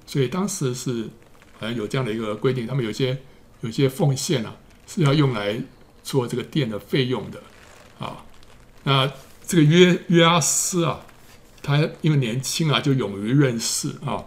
[0.05, 1.09] 所以当时是
[1.59, 3.17] 呃有这样的一个规定，他们有些
[3.61, 5.59] 有些奉献啊是要用来
[6.03, 7.41] 做这个殿的费用的
[7.99, 8.23] 啊。
[8.83, 9.11] 那
[9.45, 11.01] 这个约约阿斯啊，
[11.61, 14.23] 他因为年轻啊，就勇于任事啊，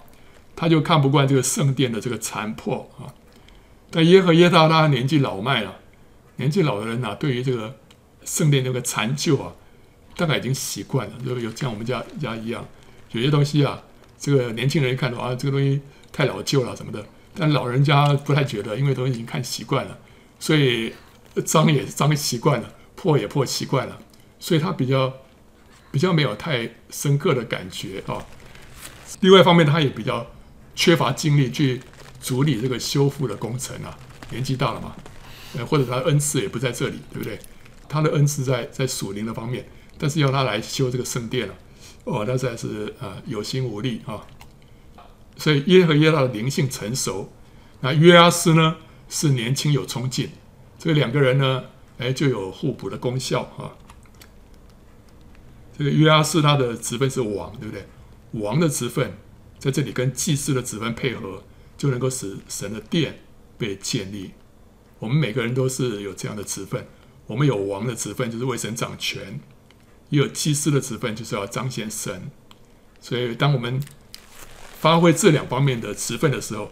[0.55, 3.15] 他就看不惯这个圣殿的这个残破啊。
[3.91, 5.79] 但耶和耶大他年纪老迈了，
[6.37, 7.77] 年纪老的人呐、对于这个
[8.25, 9.53] 圣殿这个残旧啊，
[10.21, 12.63] 大概已经习惯了，就有像我们家家一样，
[13.13, 13.83] 有些东西啊。
[14.19, 15.81] 这个年轻人一看的话，这个东西
[16.13, 17.03] 太老旧了什么的，
[17.35, 19.99] 但老人家不太觉得，因为都已经看习惯了，
[20.39, 20.93] 所以
[21.47, 23.99] 脏也脏习惯了，破也破习惯了，
[24.39, 25.11] 所以他比较
[25.91, 28.27] 比较没有太深刻的感觉啊。
[29.21, 30.27] 另外一方面，他也比较
[30.77, 31.81] 缺乏精力去
[32.21, 33.97] 处理这个修复的工程啊，
[34.29, 34.95] 年纪大了嘛，
[35.57, 37.39] 呃，或者他的恩赐也不在这里，对不对？
[37.89, 39.65] 他的恩赐在在属灵的方面，
[40.01, 41.55] 但是要他来修这个圣殿了。
[42.05, 44.27] 哦，那实在是呃有心无力啊，
[45.37, 47.31] 所以耶和耶大的灵性成熟，
[47.81, 48.79] 那约阿斯呢
[49.11, 50.31] 是年轻有冲劲，
[50.79, 51.65] 这两个人呢，
[51.99, 53.77] 哎就有互补的功效啊。
[55.77, 57.87] 这个约阿斯他的职分是王，对不对？
[58.33, 59.19] 王的职分
[59.59, 61.43] 在这里跟祭司的职分配合，
[61.77, 63.21] 就能够使神的殿
[63.59, 64.33] 被建立。
[64.99, 66.87] 我们每个人都是有这样的职分，
[67.27, 69.41] 我们有王的职分，就是为神掌权。
[70.11, 72.31] 也有祭司的职分，就是要彰显神。
[73.01, 73.83] 所以，当我们
[74.79, 76.71] 发挥这两方面的职分的时候，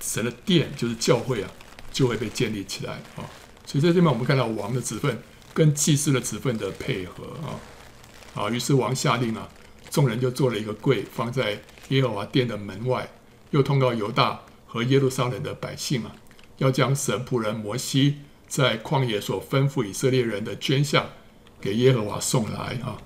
[0.00, 1.50] 神的殿就是教会啊，
[1.90, 3.24] 就会被建立起来啊。
[3.64, 5.22] 所以，在这边我们看到王的职分
[5.54, 7.56] 跟祭司的职分的配合啊。
[8.34, 9.48] 啊，于是王下令啊，
[9.90, 13.08] 众人就做了一个柜，放在耶和华殿的门外，
[13.50, 16.16] 又通告犹大和耶路撒冷的百姓啊，
[16.58, 18.18] 要将神仆人摩西
[18.48, 21.08] 在旷野所吩咐以色列人的捐项。
[21.62, 22.98] 给耶和华送来啊，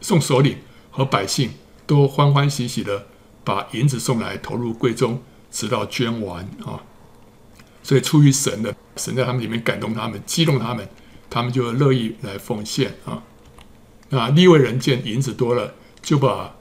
[0.00, 0.58] 送首领
[0.92, 1.50] 和百姓
[1.84, 3.06] 都欢欢喜喜的
[3.42, 6.80] 把银子送来，投入柜中，直到捐完啊。
[7.82, 10.88] 所以出于神的，神在他们里面感动他们，激动他们，
[11.28, 13.24] 他们就乐意来奉献啊。
[14.10, 16.54] 那利未人见银子多了，就把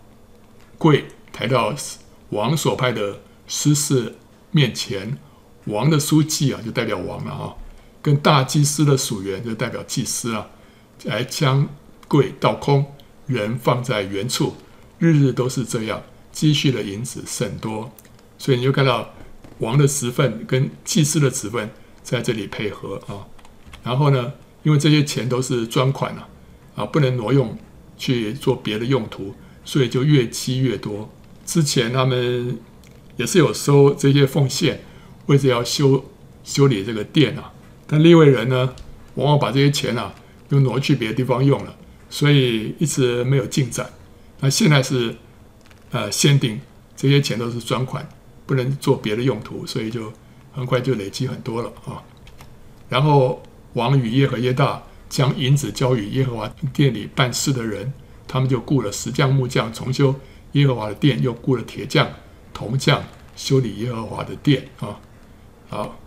[0.79, 1.71] 柜抬到
[2.29, 4.15] 王所派的司事
[4.49, 5.19] 面前，
[5.65, 7.53] 王的书记啊，就代表王了啊，
[8.01, 10.47] 跟大祭司的属员就代表祭司啊。
[11.03, 11.67] 来将
[12.07, 12.85] 柜倒空，
[13.25, 14.55] 人放在原处，
[14.99, 17.91] 日日都是这样，积蓄的银子甚多，
[18.37, 19.13] 所以你就看到
[19.59, 21.69] 王的职分跟祭司的职分
[22.03, 23.25] 在这里配合啊。
[23.83, 24.33] 然后呢，
[24.63, 26.27] 因为这些钱都是专款啊，
[26.75, 27.57] 啊，不能挪用
[27.97, 29.33] 去做别的用途，
[29.65, 31.09] 所以就越积越多。
[31.45, 32.59] 之前他们
[33.17, 34.81] 也是有收这些奉献，
[35.25, 36.05] 为着要修
[36.43, 37.51] 修理这个殿啊，
[37.87, 38.75] 但利未人呢，
[39.15, 40.13] 往往把这些钱啊。
[40.51, 41.75] 又挪去别的地方用了，
[42.09, 43.89] 所以一直没有进展。
[44.39, 45.15] 那现在是
[45.91, 46.59] 呃限定
[46.95, 48.07] 这些钱都是专款，
[48.45, 50.11] 不能做别的用途，所以就
[50.51, 52.03] 很快就累积很多了啊。
[52.89, 53.41] 然后
[53.73, 57.93] 王与耶和耶大将银子交与耶和华殿里办事的人，
[58.27, 60.13] 他们就雇了石匠、木匠重修
[60.51, 62.09] 耶和华的殿，又雇了铁匠、
[62.53, 63.01] 铜匠
[63.37, 64.99] 修理耶和华的殿啊。
[65.69, 65.97] 好，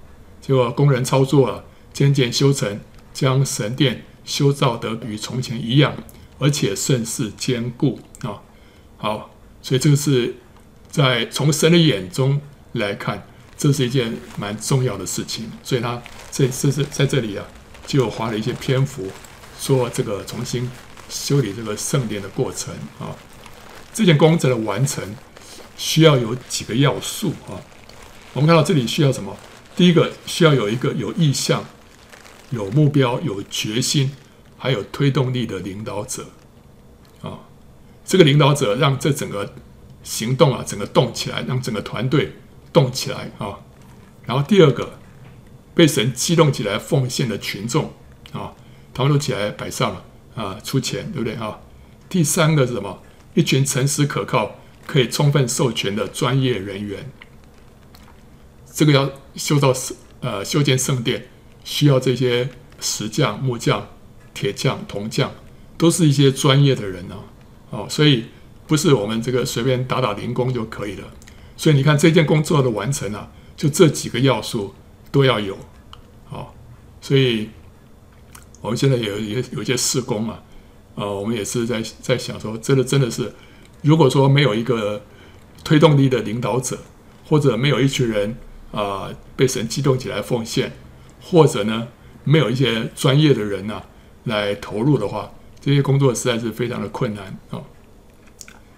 [0.43, 2.79] 结果工人操作了，渐渐修成，
[3.15, 4.03] 将神殿。
[4.25, 5.95] 修造得与从前一样，
[6.39, 8.41] 而且甚是坚固啊！
[8.97, 9.31] 好，
[9.63, 10.35] 所以这个是
[10.91, 12.41] 在从神的眼中
[12.73, 15.53] 来看，这是一件蛮重要的事情。
[15.63, 17.45] 所以他这这是在这里啊，
[17.87, 19.11] 就花了一些篇幅
[19.61, 20.71] 说这个重新
[21.09, 23.15] 修理这个圣殿的过程啊。
[23.93, 25.05] 这件工程的完成
[25.77, 27.61] 需要有几个要素啊。
[28.33, 29.37] 我们看到这里需要什么？
[29.77, 31.65] 第一个需要有一个有意向。
[32.55, 34.13] 有目标、有决心，
[34.57, 36.27] 还有推动力的领导者
[37.21, 37.41] 啊，
[38.05, 39.55] 这个领导者让这整个
[40.03, 42.33] 行动啊，整个动起来，让整个团队
[42.73, 43.59] 动起来啊。
[44.25, 44.99] 然后第二个，
[45.75, 47.93] 被神激动起来奉献的群众
[48.33, 48.55] 啊，
[48.95, 51.61] 他们都起来摆上了啊，出钱，对不对啊？
[52.09, 53.03] 第三个是什么？
[53.35, 57.11] 一群诚实可靠、可以充分授权的专业人员。
[58.73, 61.29] 这个要修造圣呃修建圣殿。
[61.65, 62.49] 需要这些
[62.79, 63.89] 石匠、木匠、
[64.33, 65.33] 铁匠、铜匠，
[65.77, 67.17] 都是一些专业的人呢、
[67.71, 68.27] 哦，所以
[68.67, 71.05] 不是我们这个随便打打零工就可以了。
[71.57, 74.75] 所以你看这件工作的完成啊，就这几个要素
[75.11, 75.57] 都要有，
[76.31, 76.49] 哦，
[77.01, 77.49] 所以
[78.61, 80.43] 我们现在有有有些施工啊，
[80.97, 83.33] 啊，我们也是在在想说，真的真的是，
[83.83, 85.03] 如果说没有一个
[85.63, 86.79] 推动力的领导者，
[87.27, 88.37] 或者没有一群人
[88.73, 90.73] 啊被神激动起来奉献，
[91.25, 91.89] 或者呢
[92.25, 93.87] 没有一些专业的人呐、啊、
[94.25, 97.59] 来投入的话，这些工作实在是非常的困难啊。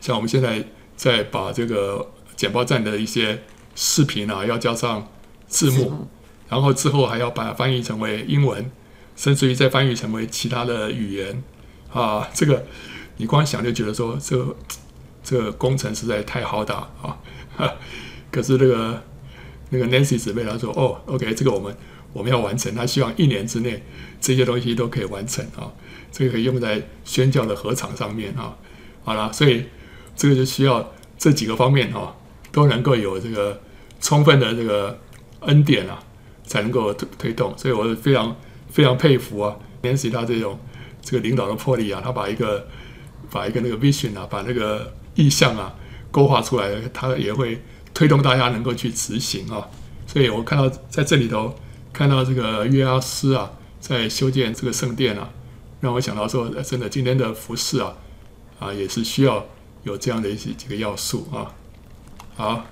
[0.01, 0.64] 像我们现在
[0.97, 2.12] 在把这个。
[2.36, 3.42] 简报站的一些
[3.74, 5.09] 视频啊，要加上
[5.49, 6.07] 字幕，
[6.51, 8.70] 然后之后还要把它翻译成为英文，
[9.16, 11.42] 甚至于再翻译成为其他的语言
[11.90, 12.28] 啊。
[12.34, 12.66] 这个
[13.16, 14.57] 你光想就觉得说，这个
[15.24, 17.16] 这个工程实在太浩大啊。
[18.30, 19.03] 可是那个
[19.70, 21.74] 那个 Nancy 姊妹她说：“哦，OK，这个我们
[22.16, 22.74] 我们要完成。
[22.74, 23.82] 他希望一年之内
[24.20, 25.70] 这些东西都可以完成啊。
[26.10, 28.56] 这个可以用在宣教的合场上面啊。
[29.04, 29.64] 好了，所以
[30.16, 32.16] 这个就需要这几个方面哈。”
[32.52, 33.60] 都能够有这个
[34.00, 34.98] 充分的这个
[35.40, 36.02] 恩典啊，
[36.42, 38.34] 才能够推推动，所以我是非常
[38.70, 40.58] 非常佩服啊，Nancy 他这种
[41.02, 42.66] 这个领导的魄力啊，他把一个
[43.30, 45.74] 把一个那个 vision 啊，把那个意向啊
[46.10, 47.60] 勾画出来，他也会
[47.92, 49.68] 推动大家能够去执行啊。
[50.06, 51.54] 所以我看到在这里头
[51.97, 55.30] 看到这个约阿施啊，在修建这个圣殿啊，
[55.80, 57.97] 让我想到说，真的今天的服饰啊
[58.59, 59.47] 啊也是需要
[59.82, 61.55] 有这样的一些几个要素啊。
[62.34, 62.66] 好，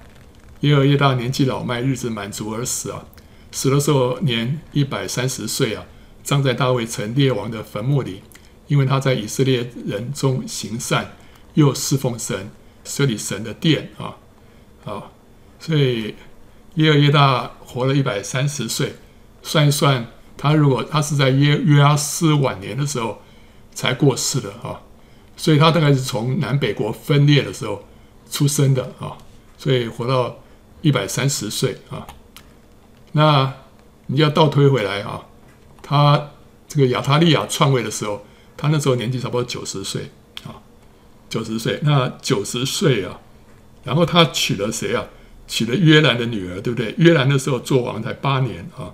[0.60, 3.06] 耶和耶大年纪老迈，日子满足而死啊！
[3.50, 5.86] 死的时候年一百三十岁啊，
[6.22, 8.20] 葬在大卫城列王的坟墓里，
[8.66, 11.16] 因为他在以色列人中行善，
[11.54, 12.50] 又侍奉神，
[12.84, 14.16] 设立神的殿啊！
[14.84, 15.10] 啊，
[15.58, 16.14] 所以
[16.74, 18.96] 耶和耶大活了一百三十岁，
[19.44, 20.04] 算一算，
[20.36, 23.22] 他如果他是在约约阿斯晚年的时候
[23.72, 24.80] 才过世的啊，
[25.36, 27.84] 所以他大概是从南北国分裂的时候
[28.30, 29.16] 出生的啊。
[29.58, 30.36] 所以活到
[30.82, 32.06] 一百三十岁啊，
[33.12, 33.52] 那
[34.06, 35.22] 你要倒推回来啊，
[35.82, 36.30] 他
[36.66, 38.24] 这个亚他利亚篡位的时候，
[38.56, 40.10] 他那时候年纪差不多九十岁
[40.44, 40.56] 啊，
[41.28, 41.78] 九十岁。
[41.82, 43.20] 那九十岁啊，
[43.84, 45.04] 然后他娶了谁啊？
[45.46, 46.94] 娶了约兰的女儿，对不对？
[46.96, 48.88] 约兰那时候做王才八年啊，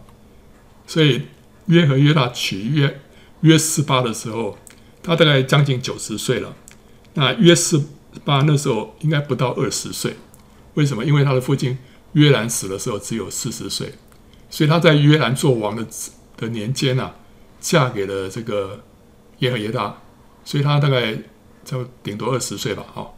[0.91, 1.23] 所以
[1.67, 3.01] 约和约大娶约
[3.43, 4.59] 约四八的时候，
[5.05, 6.57] 他大概将近九十岁了。
[7.15, 7.87] 那约四
[8.25, 10.17] 八那时候应该不到二十岁。
[10.75, 11.05] 为什么？
[11.05, 11.79] 因为他的父亲
[12.15, 13.95] 约兰死的时候只有四十岁，
[14.51, 15.87] 所以他在约兰做王的
[16.37, 17.15] 的年间啊，
[17.61, 18.83] 嫁给了这个
[19.39, 20.03] 耶和耶大，
[20.45, 21.17] 所以他大概
[21.65, 23.13] 就顶多二十岁吧，哦，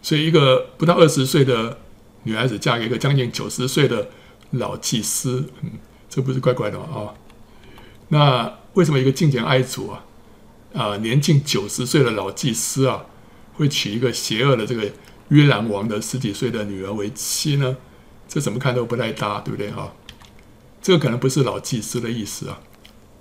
[0.00, 1.78] 所以一个不到二十岁的
[2.22, 4.08] 女孩子嫁给一个将近九十岁的
[4.52, 5.72] 老祭司，嗯，
[6.08, 6.86] 这不是怪怪的吗？
[6.92, 7.14] 哦，
[8.08, 10.04] 那为什么一个敬虔爱主啊，
[10.74, 13.04] 啊，年近九十岁的老祭司啊，
[13.54, 14.90] 会娶一个邪恶的这个？
[15.28, 17.76] 约兰王的十几岁的女儿为妻呢？
[18.26, 19.92] 这怎么看都不太搭，对不对哈？
[20.80, 22.60] 这个可能不是老祭司的意思啊！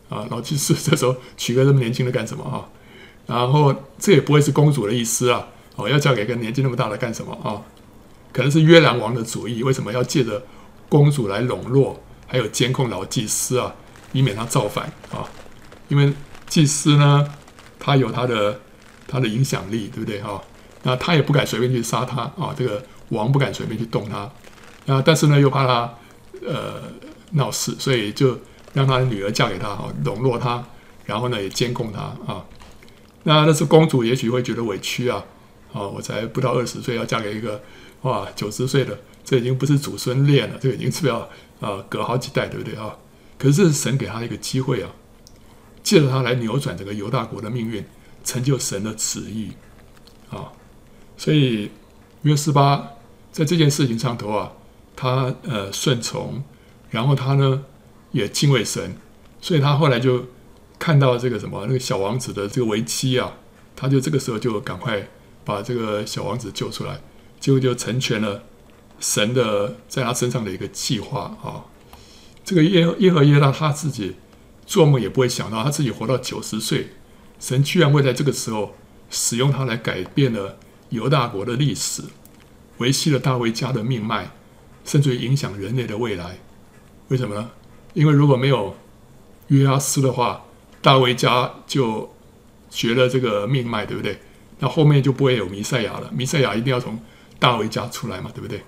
[0.08, 2.64] 啊，老祭司 这时候娶个这么年轻的干什么啊？
[3.26, 5.50] 然后这也不会是公主的意思啊！
[5.76, 7.62] 哦，要嫁给一个年纪那么大的干什么啊？
[8.32, 10.42] 可能是约兰王的主意，为什么要借着
[10.88, 13.74] 公主来笼络，还有监控老祭司啊，
[14.12, 15.26] 以免他造反啊？
[15.88, 16.14] 因为
[16.48, 17.26] 祭司呢，
[17.80, 18.60] 他有他的
[19.08, 20.44] 他的影响力，对不对哈？
[20.84, 24.32] 那他也不敢随便去杀他啊，这个王不敢随便去动他，
[24.94, 25.94] 啊，但是呢又怕他
[26.46, 26.84] 呃
[27.32, 28.40] 闹事，所以就
[28.74, 30.64] 让他的女儿嫁给他啊，笼络他，
[31.06, 32.02] 然后呢也监控他
[32.32, 32.46] 啊。
[33.24, 35.24] 那那是公主也许会觉得委屈啊，
[35.74, 37.62] 啊，我才不到二十岁要嫁给一个
[38.04, 41.28] 哇九十岁的，这已经不是祖孙恋了，这已经是要
[41.60, 42.98] 啊隔好几代，对不对啊？
[43.38, 44.90] 可是这是神给他一个机会啊，
[45.84, 47.86] 借着他来扭转这个犹大国的命运，
[48.24, 49.52] 成就神的旨意
[50.30, 50.52] 啊。
[51.18, 51.72] 所以
[52.24, 52.94] 约示巴
[53.32, 54.52] 在这件事情上头啊，
[54.96, 56.44] 他呃顺从，
[56.90, 57.64] 然后他呢
[58.12, 58.96] 也敬畏神，
[59.40, 60.26] 所以他后来就
[60.80, 63.34] 看到这个什么那个小王子的这个为妻啊，
[63.76, 65.08] 他就这个时候就赶快
[65.46, 67.00] 把这个小王子救出来，
[67.40, 68.44] 结果就成全了
[69.00, 71.66] 神的在他身上的一个计划啊。
[72.44, 74.16] 这个耶耶和耶大他自己
[74.66, 76.90] 做梦也不会想到，他自己活到九十岁，
[77.40, 78.76] 神居然会在这个时候
[79.10, 80.58] 使用他来改变了。
[80.90, 82.02] 犹大国的历史，
[82.78, 84.32] 维系了大卫家的命脉，
[84.86, 86.38] 甚至于影响人类的未来。
[87.10, 87.52] 为什么呢？
[87.94, 88.74] 因为如果没有
[89.48, 90.46] 约阿施的话，
[90.82, 92.10] 大卫家就
[92.70, 94.18] 绝了这个命脉，对不对？
[94.60, 96.10] 那后面就不会有弥赛亚了。
[96.16, 96.98] 弥赛亚一定要从
[97.38, 98.64] 大卫家出来嘛，对不对？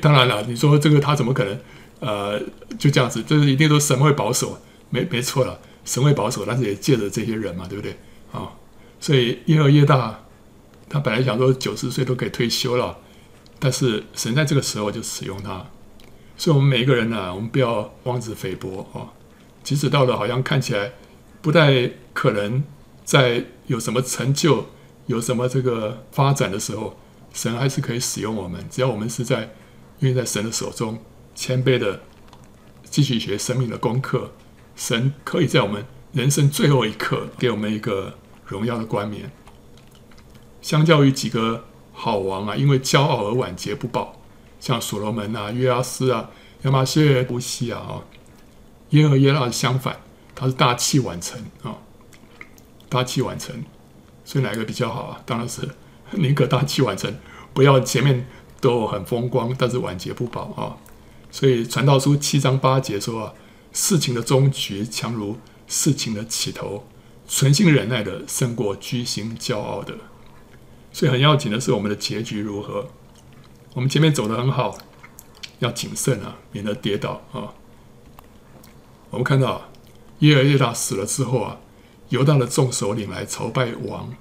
[0.00, 1.58] 当然了，你说这个他怎么可能？
[2.00, 2.40] 呃，
[2.78, 7.98] 就这样子，这是一定都神会保守，没没错了，神会保守，但是也借着这些人嘛，对不对？
[8.30, 8.52] 啊，
[9.00, 10.20] 所以耶和耶大。
[10.90, 12.96] 他本来想说九十岁都可以退休了，
[13.58, 15.66] 但是神在这个时候就使用他。
[16.38, 19.12] 所以，我们每一个人呢、我们不要妄自菲薄啊！
[19.62, 20.92] 即使到了好像看起来
[21.42, 22.64] 不太可能
[23.04, 24.68] 再有什么成就、
[25.06, 26.98] 有什么这个发展的时候，
[27.34, 28.64] 神还是可以使用我们。
[28.70, 29.50] 只要我们是在
[30.00, 30.98] 因为在神的手中
[31.34, 32.00] 谦卑的
[32.84, 34.32] 继续学生命的功课，
[34.76, 38.14] 神可以在我们人生最后一刻给我们一个
[38.46, 39.30] 荣耀的冠冕。
[40.60, 44.20] 相较于几个好王啊，因为骄傲而晚节不保。
[44.60, 46.30] 像所罗门啊、约阿斯啊、
[46.62, 48.02] 亚玛谢乌西啊，啊，
[48.90, 50.00] 耶和耶大相反，
[50.34, 51.78] 他是大器晚成啊，
[52.88, 53.64] 大器晚成，
[54.24, 55.22] 所以哪个比较好啊？
[55.24, 55.68] 当然是
[56.10, 57.14] 宁可大器晚成，
[57.54, 58.26] 不要前面
[58.60, 60.76] 都很风光，但是晚节不保啊。
[61.30, 63.34] 所以传道书七章八节说啊，
[63.72, 65.36] 事情的终局强如
[65.66, 66.86] 事情的起头，
[67.26, 69.94] 存心忍耐的胜过居心骄傲的。
[70.92, 72.88] 所以很要紧的是我们的结局如何。
[73.74, 74.76] 我们前面走得很好，
[75.58, 77.52] 要谨慎啊，免得跌倒啊。
[79.10, 79.70] 我们看到
[80.20, 81.58] 耶和华耶大死了之后啊，
[82.08, 84.12] 犹大的众首领来朝拜王，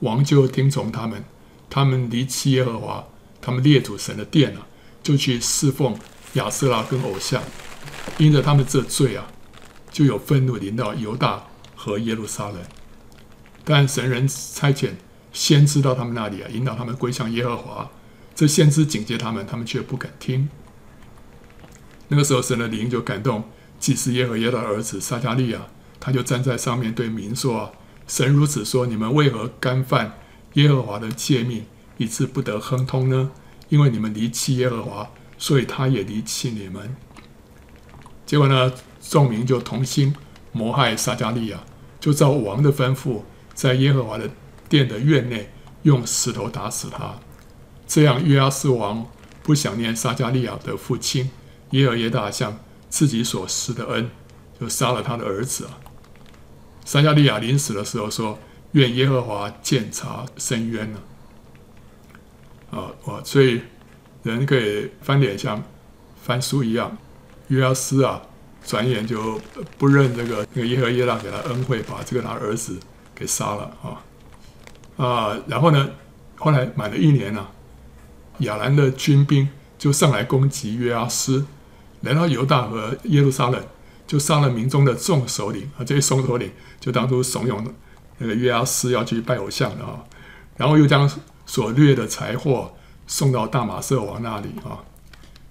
[0.00, 1.24] 王就听从他们，
[1.68, 3.06] 他们离弃耶和华，
[3.40, 4.66] 他们列祖神的殿啊，
[5.02, 5.96] 就去侍奉
[6.34, 7.42] 亚瑟拉跟偶像，
[8.18, 9.26] 因着他们这罪啊，
[9.90, 12.58] 就有愤怒临到犹大和耶路撒冷。
[13.64, 14.90] 但神人差遣
[15.32, 17.90] 先知到他们那里啊，引导他们归向耶和华。
[18.34, 20.48] 这先知警戒他们，他们却不敢听。
[22.08, 23.44] 那个时候，神的灵就感动
[23.78, 25.66] 祭司耶和耶的儿子撒迦利亚，
[26.00, 27.70] 他就站在上面对民说：“啊，
[28.06, 30.18] 神如此说，你们为何干犯
[30.54, 31.66] 耶和华的诫命，
[32.00, 33.30] 以致不得亨通呢？
[33.68, 36.96] 因为你们离弃耶和华，所以他也离弃你们。”
[38.24, 38.72] 结果呢，
[39.02, 40.16] 众民就同心
[40.50, 41.60] 谋害撒迦利亚，
[42.00, 43.20] 就照王的吩咐，
[43.52, 44.30] 在耶和华的
[44.66, 47.16] 殿的院内用石头打死他。
[47.86, 49.06] 这样，约阿斯王
[49.42, 51.30] 不想念撒迦利亚的父亲
[51.72, 54.10] 耶和耶大向自己所施的恩，
[54.58, 55.78] 就杀了他的儿子啊。
[56.82, 58.38] 撒迦利亚临死的时候说
[58.72, 60.98] ：“愿耶和华鉴察伸冤呢。”
[62.70, 63.20] 啊，哇！
[63.24, 63.60] 所以
[64.22, 65.62] 人可以翻脸像
[66.22, 66.96] 翻书一样。
[67.48, 68.22] 约阿斯啊，
[68.64, 69.40] 转眼就
[69.76, 72.78] 不认这个那个耶和耶大给他恩惠，把这个他儿子
[73.14, 75.38] 给杀了啊啊！
[75.48, 75.90] 然后呢，
[76.36, 77.50] 后来满了一年了。
[78.38, 81.44] 亚兰的军兵就上来攻击约阿斯，
[82.02, 83.62] 来到犹大和耶路撒冷，
[84.06, 85.84] 就杀了民中的众首领啊。
[85.84, 87.62] 这些众首领就当初怂恿
[88.18, 90.04] 那个约阿斯要去拜偶像的啊，
[90.56, 91.10] 然后又将
[91.52, 92.76] 所掠的财货
[93.08, 94.86] 送到大马色王那里啊。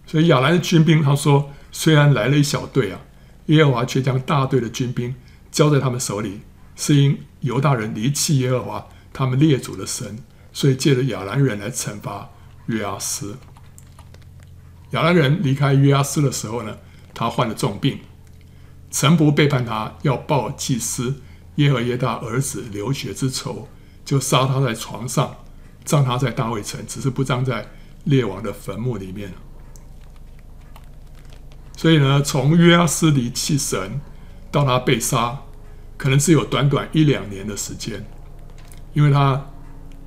[0.08, 3.02] 所以亚兰的军兵他说，虽然来了一小队啊，
[3.48, 5.14] 耶和华却将大队的军兵
[5.52, 6.40] 交在他们手里，
[6.78, 10.20] 是因犹大人离弃耶和华他们列祖的神，
[10.54, 12.30] 所以借着亚兰人来惩罚。
[12.68, 13.36] 约阿斯，
[14.92, 16.78] 亚兰人离开约阿斯的时候呢，
[17.14, 18.00] 他患了重病，
[18.90, 21.22] 臣仆背叛他，要报祭司
[21.56, 23.68] 耶和耶大儿子流血之仇，
[24.06, 25.36] 就杀他在床上，
[25.84, 27.68] 葬他在大卫城，只是不葬在
[28.06, 29.34] 列王的坟墓里面。
[31.76, 34.02] 所以呢，从约阿斯离弃神
[34.52, 35.40] 到他被杀，
[35.98, 38.06] 可能是有短短一两年的时间，
[38.94, 39.48] 因为他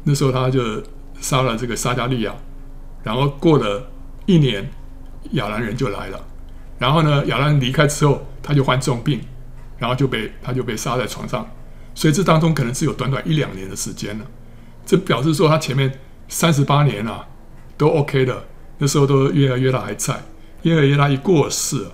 [0.04, 0.82] 那时候他就
[1.20, 2.34] 杀了这个撒迦利亚。
[3.02, 3.90] 然后过了
[4.26, 4.70] 一年，
[5.32, 6.24] 亚兰人就来了。
[6.78, 9.20] 然后呢，亚兰人离开之后，他就患重病，
[9.78, 11.48] 然后就被他就被杀在床上。
[11.94, 14.26] 所以这当中可能是有短短一两年的时间了。
[14.84, 17.26] 这表示说他前面三十八年啊
[17.76, 18.44] 都 OK 的，
[18.78, 20.22] 那时候都耶和耶大还在。
[20.62, 21.86] 耶和耶大一过世，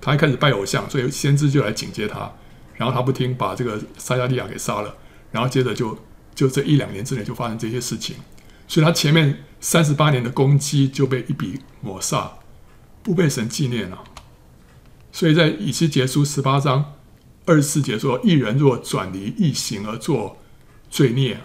[0.00, 2.32] 他还开始拜偶像，所以先知就来警戒他。
[2.74, 4.94] 然后他不听，把这个撒迦利亚给杀了。
[5.30, 5.96] 然后接着就
[6.34, 8.16] 就这一两年之内就发生这些事情。
[8.68, 12.28] 所以他前面三十八年的功绩就被一笔抹煞，
[13.02, 14.02] 不被神纪念了。
[15.12, 16.92] 所以在以西结书十八章
[17.44, 20.36] 二十四节说：“一人若转离义行而作
[20.90, 21.38] 罪孽，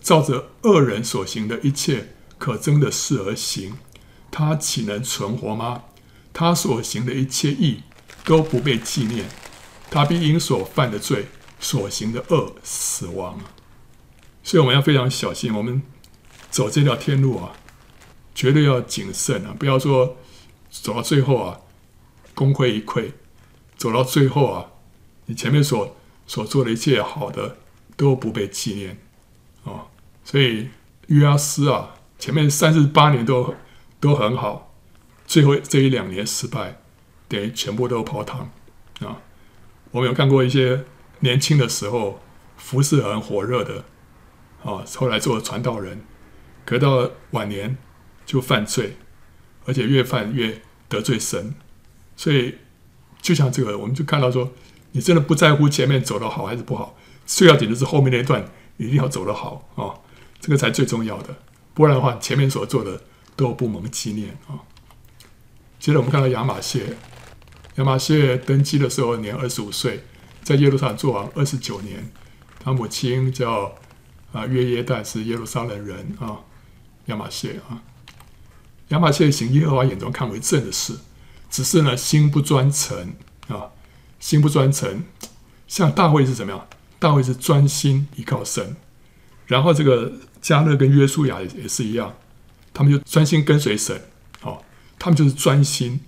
[0.00, 3.74] 照着恶人所行的一切可憎的事而行，
[4.30, 5.84] 他岂能存活吗？
[6.32, 7.82] 他所行的一切义
[8.24, 9.26] 都不被纪念，
[9.90, 11.26] 他必因所犯的罪、
[11.60, 13.40] 所行的恶死亡。”
[14.42, 15.82] 所以我们要非常小心，我们。
[16.50, 17.52] 走这条天路啊，
[18.34, 19.54] 绝对要谨慎啊！
[19.58, 20.16] 不要说
[20.70, 21.60] 走到最后啊，
[22.34, 23.12] 功亏一篑；
[23.76, 24.64] 走到最后啊，
[25.26, 25.94] 你前面所
[26.26, 27.58] 所做的一切好的
[27.98, 28.98] 都不被纪念。
[30.30, 30.68] 所以
[31.06, 33.54] 约阿斯啊，前面三十八年都
[33.98, 34.74] 都很好，
[35.26, 36.82] 最后这一两年失败，
[37.28, 38.50] 等于全部都泡汤
[39.00, 39.22] 啊！
[39.90, 40.84] 我们有看过一些
[41.20, 42.20] 年轻的时候
[42.58, 43.86] 服事很火热的
[44.62, 46.02] 啊，后来做传道人。
[46.66, 47.78] 可到晚年
[48.26, 48.98] 就犯罪，
[49.64, 50.60] 而且越犯越
[50.90, 51.54] 得罪神。
[52.16, 52.58] 所以
[53.22, 54.52] 就像这个，我们就看到说，
[54.92, 60.04] 你真的不在乎前面走得好还是不好，最要紧的是后面那一段一定要走得好啊，
[60.40, 61.36] 这个才最重要的。
[61.74, 63.02] 不然的话，前面所做的
[63.36, 64.58] 都不蒙纪念啊。
[65.78, 66.96] 接着我们看到亚玛谢，
[67.76, 70.04] 亚玛谢登基的时候年二十五岁，
[70.42, 72.10] 在耶路撒冷做王二十九年。
[72.58, 73.78] 他母亲叫
[74.32, 76.40] 啊约耶旦，是耶路撒冷人啊。
[77.06, 77.80] 亚玛谢啊，
[78.88, 80.98] 亚玛谢行耶和华眼中看为正的事，
[81.48, 83.14] 只是呢心不专诚
[83.48, 83.70] 啊，
[84.18, 85.04] 心不专诚。
[85.68, 86.66] 像大卫是怎么样？
[86.98, 88.76] 大卫是专心依靠神，
[89.46, 92.14] 然后这个加勒跟约书亚也也是一样，
[92.72, 94.00] 他们就专心跟随神。
[95.00, 96.00] 他们就是专心，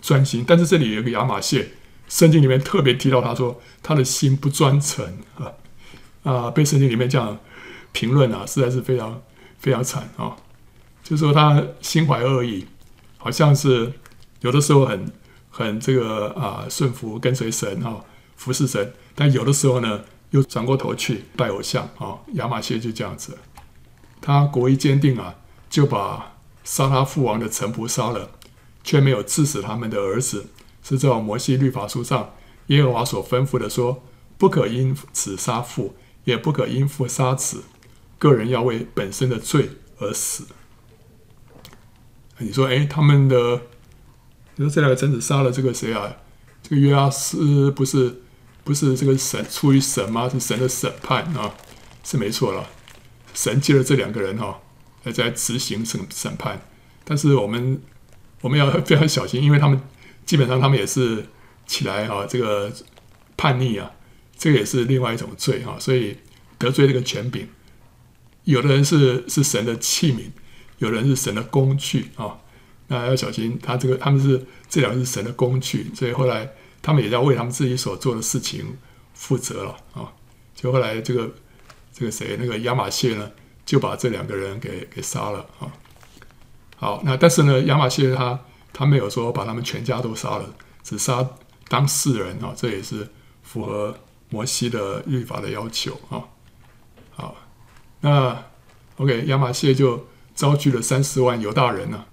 [0.00, 0.44] 专心。
[0.46, 1.70] 但是这里有个亚玛谢，
[2.08, 5.04] 圣经里面特别提到他说他的心不专诚
[5.34, 5.52] 啊
[6.22, 7.36] 啊，被圣经里面这样
[7.90, 9.20] 评论啊，实在是非常
[9.58, 10.36] 非常惨啊。
[11.02, 12.64] 就说他心怀恶意，
[13.18, 13.92] 好像是
[14.42, 15.12] 有的时候很
[15.50, 17.96] 很这个啊顺服跟随神啊
[18.36, 22.14] 服侍神，但有的时候呢又转过头去拜偶像啊。
[22.34, 23.36] 亚玛谢就这样子，
[24.20, 25.36] 他国意坚定啊，
[25.68, 26.28] 就把。
[26.62, 28.30] 杀他父王的臣仆杀了，
[28.84, 30.46] 却没有刺死他们的儿子，
[30.84, 32.34] 是照摩西律法书上
[32.66, 34.02] 耶和华所吩咐的说：
[34.38, 37.64] 不可因此杀父，也不可因父杀子，
[38.18, 40.46] 个人要为本身的罪而死。
[42.38, 43.62] 你说，哎，他们的，
[44.54, 46.18] 你说这两个臣子杀了这个谁啊？
[46.62, 48.22] 这个约阿斯不是
[48.62, 50.28] 不是这个神出于神吗？
[50.28, 51.54] 是神的审判啊，
[52.04, 52.68] 是没错了。
[53.34, 54.58] 神借了这两个人哈、啊。
[55.10, 56.60] 在执行审审判，
[57.04, 57.80] 但是我们
[58.42, 59.80] 我们要非常小心，因为他们
[60.26, 61.24] 基本上他们也是
[61.66, 62.70] 起来啊，这个
[63.34, 63.90] 叛逆啊，
[64.36, 66.18] 这个也是另外一种罪哈，所以
[66.58, 67.48] 得罪这个权柄，
[68.44, 70.32] 有的人是是神的器皿，
[70.76, 72.38] 有的人是神的工具啊，
[72.88, 76.46] 那要小心，他这个他们是这两个是神的工具，所以后来
[76.82, 78.76] 他们也要为他们自己所做的事情
[79.14, 80.12] 负责了啊，
[80.54, 81.34] 就后来这个
[81.92, 83.30] 这个谁那个亚马谢呢？
[83.66, 85.70] 就把这两个人给给杀了啊！
[86.76, 88.40] 好，那但是呢，亚马谢他
[88.72, 91.24] 他没有说把他们全家都杀了，只杀
[91.68, 93.08] 当事人啊，这也是
[93.44, 93.96] 符合
[94.28, 96.24] 摩西的律法的要求啊。
[97.12, 97.36] 好，
[98.00, 98.44] 那
[98.96, 102.06] OK，亚马谢就招聚了三十万犹大人呢、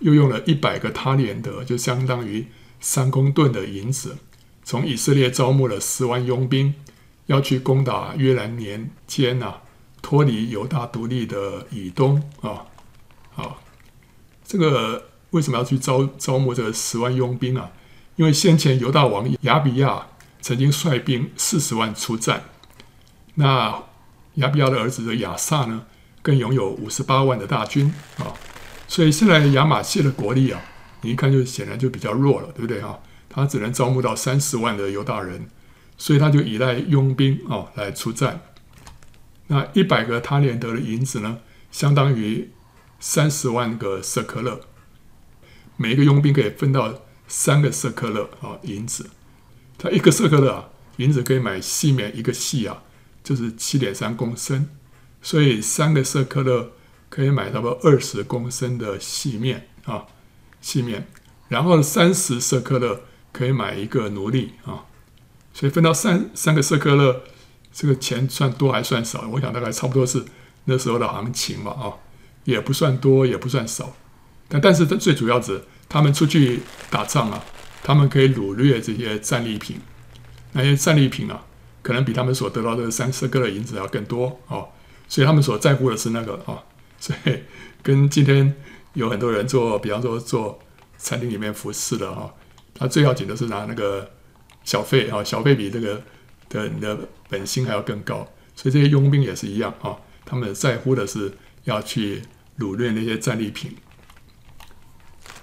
[0.00, 2.48] 又用了一百个他连德，就相当于
[2.80, 4.18] 三公吨的银子，
[4.62, 6.74] 从以色列招募了十万佣兵，
[7.28, 9.62] 要去攻打约兰年间啊。
[10.00, 12.64] 脱离犹大独立的以东啊，
[13.32, 13.60] 好，
[14.44, 17.72] 这个为什么要去招招募这个十万佣兵啊？
[18.14, 20.06] 因为先前犹大王亚比亚
[20.40, 22.44] 曾经率兵四十万出战，
[23.34, 23.82] 那
[24.34, 25.84] 亚比亚的儿子的亚萨呢，
[26.22, 28.32] 更拥有五十八万的大军啊，
[28.86, 30.62] 所以现在亚玛谢的国力啊，
[31.02, 32.98] 你一看就显然就比较弱了，对不对哈？
[33.28, 35.50] 他只能招募到三十万的犹大人，
[35.98, 38.40] 所以他就依赖佣兵哦来出战。
[39.48, 41.38] 那一百个他连得的银子呢，
[41.70, 42.50] 相当于
[43.00, 44.60] 三十万个舍客勒，
[45.76, 49.10] 每一个佣兵可以分到三个舍客勒啊银子。
[49.76, 52.82] 他一个舍客勒啊，银子可以买细面一个细啊，
[53.22, 54.68] 就是七点三公升，
[55.22, 56.72] 所以三个舍客勒
[57.08, 60.06] 可以买到个二十公升的细面啊，
[60.60, 61.06] 细面。
[61.48, 64.84] 然后三十舍客勒可以买一个奴隶啊，
[65.58, 67.24] 所以分到三三个舍客勒。
[67.70, 69.28] 这个钱算多还算少？
[69.28, 70.24] 我想大概差不多是
[70.64, 71.94] 那时候的行情吧，啊，
[72.42, 73.94] 也不算多，也不算少。
[74.48, 77.44] 但但是最主要是他们出去打仗啊，
[77.84, 79.80] 他们可以掳掠这些战利品，
[80.52, 81.44] 那些战利品啊，
[81.82, 84.64] 可能比他们所得到的三四个的银子要更多啊。
[85.06, 86.58] 所以他们所在乎的是那个啊，
[86.98, 87.42] 所以
[87.82, 88.56] 跟今天
[88.94, 90.58] 有很多人做，比方说做
[90.96, 92.32] 餐厅里面服侍的啊，
[92.74, 94.10] 他最要紧的是拿那个
[94.68, 96.02] 小费啊，小费比这个。
[96.50, 96.98] 的你的
[97.28, 99.94] 本薪还要更高，所以这些佣兵也是一样啊，
[100.24, 101.30] 他们在乎的是
[101.64, 102.22] 要去
[102.58, 103.76] 掳掠那些战利品。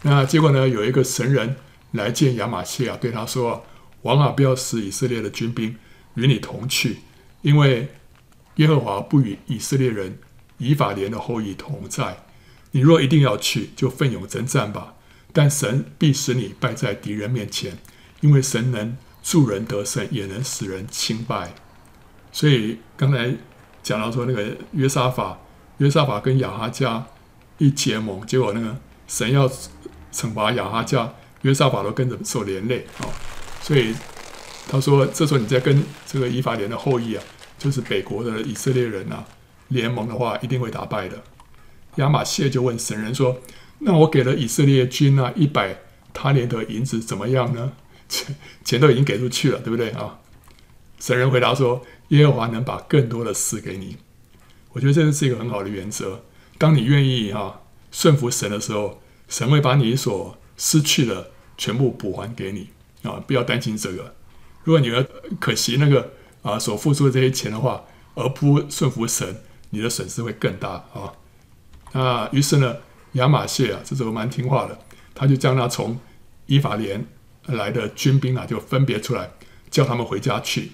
[0.02, 1.58] 那结果呢，有一个神人
[1.92, 3.64] 来见亚玛谢啊，对他说
[4.02, 5.76] ：“王啊，不要使以色列的军兵
[6.16, 6.98] 与你同去，
[7.44, 7.90] 因为
[8.56, 10.18] 耶和华不与以色列人
[10.58, 12.26] 以法莲的后裔同在。
[12.72, 14.96] 你若一定要去，就奋勇征战吧。
[15.32, 17.78] 但神必使你败在敌人面前，
[18.22, 21.56] 因为神能。”助人得胜，也能使人倾败。
[22.32, 23.34] 所以刚才
[23.82, 25.40] 讲到说，那个约沙法，
[25.80, 27.04] 约沙法跟亚哈家
[27.58, 29.50] 一结盟，结果那个神要
[30.14, 31.12] 惩罚亚哈家，
[31.42, 33.10] 约沙法都跟着受连累啊。
[33.64, 33.96] 所以
[34.70, 37.24] 他说，这时候你再跟这个以法莲的后裔啊，
[37.58, 39.26] 就是北国的以色列人啊
[39.70, 41.24] 联盟的话，一定会打败的。
[41.96, 43.40] 亚玛谢就问神人说
[43.80, 45.80] ：“那我给了以色列军啊一百
[46.14, 47.72] 他连的银子怎么样呢？
[48.08, 50.20] 钱 钱都已经给出去了，对不对啊？”
[51.00, 53.98] 神人回答说：“耶和华能把更多的赐给你。”
[54.74, 56.24] 我觉得这是一个很好的原则。
[56.58, 62.70] 当你愿意哈顺服神的时候，神会把你所失去的全部补还给你
[63.04, 63.22] 啊！
[63.26, 64.16] 不要担心这个。
[64.64, 65.04] 如果你要
[65.40, 67.84] 可惜那个啊所付出的这些钱的话，
[68.16, 71.14] 而不顺服神，你的损失会更大啊！
[71.92, 72.78] 那于是呢，
[73.14, 74.80] 亚马逊啊，这时候蛮听话的，
[75.14, 76.00] 他就将他从
[76.46, 77.06] 以法莲
[77.48, 79.32] 来的军兵啊，就分别出来，
[79.70, 80.72] 叫他们回家去。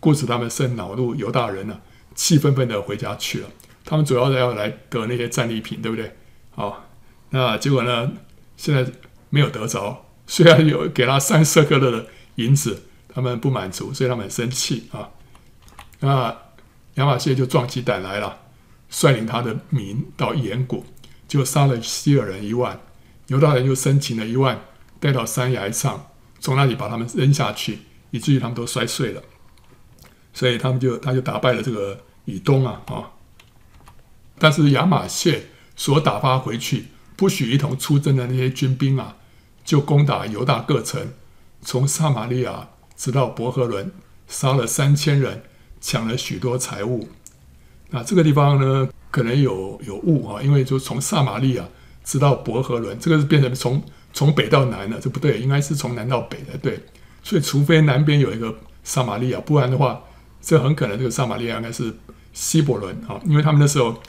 [0.00, 1.80] 故此，他们甚恼怒犹大人呢、啊，
[2.14, 3.48] 气愤愤的回家去了。
[3.84, 6.16] 他们主要是要来得那些战利品，对不对？
[6.50, 6.88] 好，
[7.30, 8.12] 那结果呢？
[8.56, 8.90] 现在
[9.28, 12.06] 没有得着，虽然有给他三舍客勒的
[12.36, 15.10] 银子，他们不满足，所以他们很生气啊。
[16.00, 16.34] 那
[16.94, 18.38] 亚玛谢就壮起胆来了，
[18.88, 20.86] 率领他的民到盐谷，
[21.28, 22.80] 就杀了希尔人一万，
[23.26, 24.58] 犹大人又生擒了一万，
[25.00, 26.06] 带到山崖上，
[26.40, 27.80] 从那里把他们扔下去，
[28.10, 29.22] 以至于他们都摔碎了。
[30.32, 33.12] 所以他们就他就打败了这个以东啊啊！
[34.38, 39.16] 但是亚玛谢所打发回去，不许一同出征的那些军兵啊，
[39.64, 41.14] 就攻打犹大各城，
[41.62, 43.90] 从撒玛利亚直到伯和仑，
[44.28, 45.42] 杀了三千人，
[45.80, 47.08] 抢了许多财物。
[47.88, 51.66] 那这个地方呢，可能有有误啊，因为就从撒玛利亚
[52.04, 53.82] 直到伯和仑，这个是变成从
[54.16, 56.80] 从北到南的，这不对，应该是从南到北的，对。
[57.22, 58.52] 所以除非南边有一个
[58.82, 60.02] 撒玛利亚，不然的话，
[60.40, 61.94] 这很可能这个撒玛利亚应该是
[62.32, 64.00] 希伯伦啊，因为他们那时候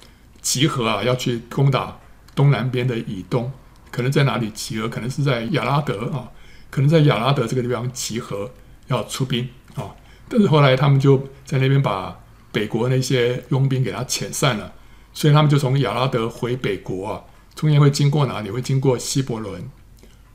[0.41, 1.99] 集合啊，要去攻打。
[2.33, 3.51] 东南边的以东，
[3.89, 4.87] 可能在哪里集合？
[4.87, 6.29] 可能是在亚拉德啊，
[6.69, 8.51] 可能在亚拉德这个地方集合，
[8.89, 9.89] 要出兵啊。
[10.29, 12.15] 但是后来他们就在那边把
[12.51, 14.71] 北国那些佣兵给他遣散了，
[15.13, 17.23] 所以他们就从亚拉德回北国啊。
[17.55, 18.51] 中间会经过哪里？
[18.51, 19.67] 会经过希伯伦，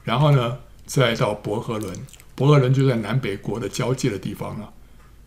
[0.05, 1.95] 然后呢，再到伯和伦。
[2.35, 4.73] 伯和伦就在南北国的交界的地方了。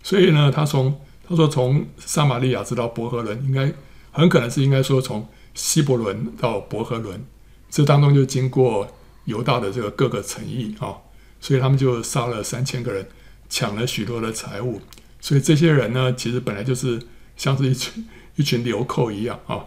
[0.04, 3.72] 所以呢，他从他说从撒玛利亚直到伯和伦，应该
[4.12, 5.28] 很可能是应该说从。
[5.58, 7.26] 希伯伦到伯和伦，
[7.70, 8.86] 这当中就经过
[9.24, 10.92] 犹大的这个各个城邑啊，
[11.40, 13.08] 所以他们就杀了三千个人，
[13.48, 14.82] 抢了许多的财物。
[15.22, 17.02] 所以这些人呢，其实本来就是
[17.38, 18.06] 像是一群
[18.36, 19.64] 一群流寇一样啊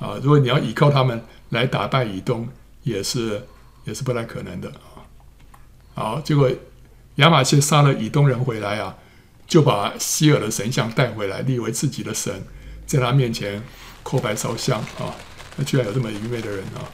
[0.00, 0.18] 啊！
[0.20, 2.48] 如果你要依靠他们来打败以东，
[2.82, 3.46] 也是
[3.88, 5.02] 也是不太可能的啊。
[5.94, 6.48] 好，结果
[7.16, 8.96] 亚玛谢杀了以东人回来啊，
[9.48, 12.44] 就把希尔的神像带回来，立为自己的神，
[12.86, 13.60] 在他面前
[14.04, 15.16] 叩拜烧香啊。
[15.56, 16.86] 那居然有这么愚昧的人啊！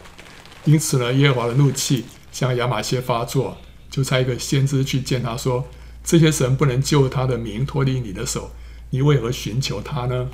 [0.65, 3.59] 因此呢，耶和华的怒气向亚玛谢发作，
[3.91, 5.69] 就差一个先知去见他说
[6.03, 8.53] ：“这些神不能救他的民脱离你的手，
[8.89, 10.31] 你为何寻求他呢？”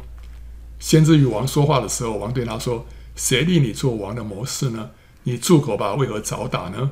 [0.79, 2.87] 先知与王说话的时候，王对他说
[3.17, 4.91] ：“谁立你做王的谋士呢？
[5.31, 5.95] 你住口吧！
[5.95, 6.91] 为何找打呢？”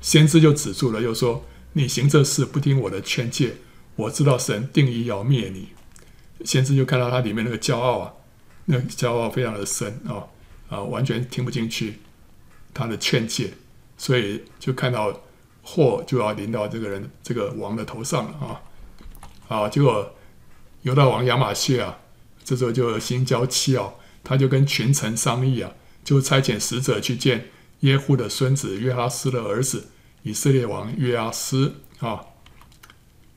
[0.00, 1.44] 先知就止住了，又说
[1.74, 3.56] ：“你行这事不听我的劝诫，
[3.96, 5.68] 我知道神定意要灭你。”
[6.44, 8.12] 先知就看到他里面那个骄傲啊，
[8.64, 10.24] 那个骄傲非常的深啊。
[10.68, 11.98] 啊，完全听不进去
[12.72, 13.52] 他的劝诫，
[13.98, 15.20] 所以就看到
[15.62, 18.60] 祸就要临到这个人、这个王的头上了啊！
[19.48, 20.14] 啊，结果
[20.80, 21.98] 犹大王亚玛谢啊，
[22.42, 25.70] 这时候就心焦气傲，他就跟群臣商议啊，
[26.04, 27.48] 就差遣使者去见
[27.80, 29.88] 耶户的孙子约阿斯的儿子
[30.22, 32.20] 以色列王约阿斯啊，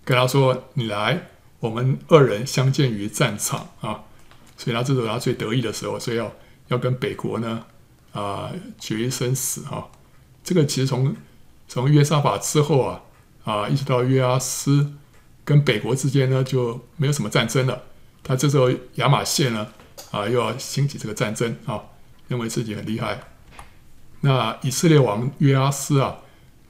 [0.03, 4.03] 跟他说：“你来，我们二人相见于战场啊！”
[4.57, 6.33] 所以他这时候他最得意的时候，所以要。
[6.69, 7.63] 要跟北国呢，
[8.11, 9.85] 啊、决一生死啊！
[10.43, 11.15] 这个其实从
[11.67, 13.03] 从约沙法之后啊，
[13.43, 14.93] 啊，一直到约阿斯
[15.43, 17.83] 跟北国之间呢，就没有什么战争了。
[18.23, 19.67] 他这时候亚玛谢呢，
[20.09, 21.79] 啊，又要兴起这个战争啊，
[22.27, 23.21] 认为自己很厉害。
[24.21, 26.17] 那以色列王约阿斯啊，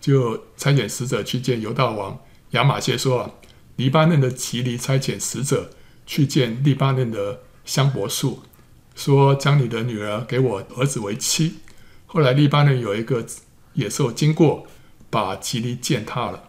[0.02, 2.20] 就差遣使者去见犹大王
[2.52, 3.32] 亚玛谢，说啊，
[3.76, 5.72] 黎巴嫩的吉利差遣使者
[6.06, 8.44] 去见黎巴嫩的香柏树。
[8.96, 11.58] 说，将你的女儿给我儿子为妻。
[12.06, 13.26] 后来黎巴嫩有一个
[13.74, 14.66] 野兽经过，
[15.10, 16.44] 把吉利践踏了。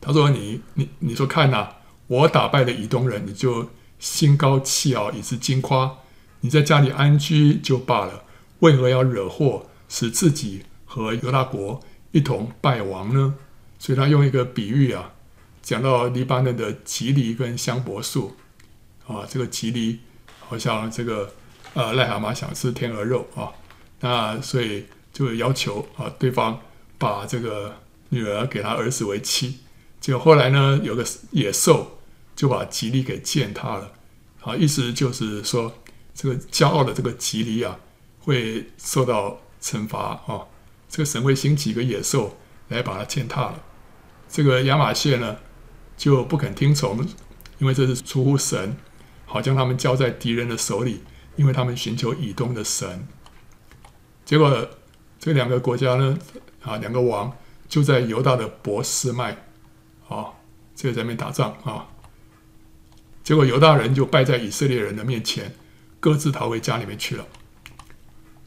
[0.00, 1.68] 他说：“你你你说看呐，
[2.08, 5.98] 我打败了以东人，你就心高气傲，以致矜夸。
[6.42, 8.22] 你在家里安居就罢了，
[8.58, 11.80] 为何要惹祸，使自己和犹大国
[12.12, 13.34] 一同败亡呢？”
[13.80, 15.12] 所以他用一个比喻啊，
[15.62, 18.36] 讲到黎巴嫩的吉藜跟香柏树
[19.06, 19.98] 啊，这个吉藜。
[20.44, 21.32] 好像这个
[21.72, 23.48] 呃癞蛤蟆想吃天鹅肉啊，
[24.00, 26.60] 那所以就要求啊对方
[26.98, 27.74] 把这个
[28.10, 29.60] 女儿给他儿子为妻。
[29.98, 31.98] 结果后来呢，有个野兽
[32.36, 33.92] 就把吉藜给践踏了。
[34.42, 35.72] 啊，意思就是说
[36.14, 37.78] 这个骄傲的这个吉利啊，
[38.20, 40.46] 会受到惩罚啊。
[40.88, 42.36] 这个神会兴起一个野兽
[42.68, 43.62] 来把它践踏了。
[44.28, 45.38] 这个亚玛谢呢，
[45.96, 47.06] 就不肯听从，
[47.58, 48.76] 因为这是出乎神，
[49.24, 51.02] 好将他们交在敌人的手里，
[51.36, 53.06] 因为他们寻求以东的神。
[54.24, 54.68] 结果
[55.18, 56.18] 这两个国家呢，
[56.62, 57.36] 啊，两个王
[57.68, 59.46] 就在犹大的博斯麦，
[60.08, 60.32] 啊，
[60.74, 61.88] 这个在那边打仗啊。
[63.24, 65.54] 结果犹大人就败在以色列人的面前，
[66.02, 67.24] 各自逃回家里面去了。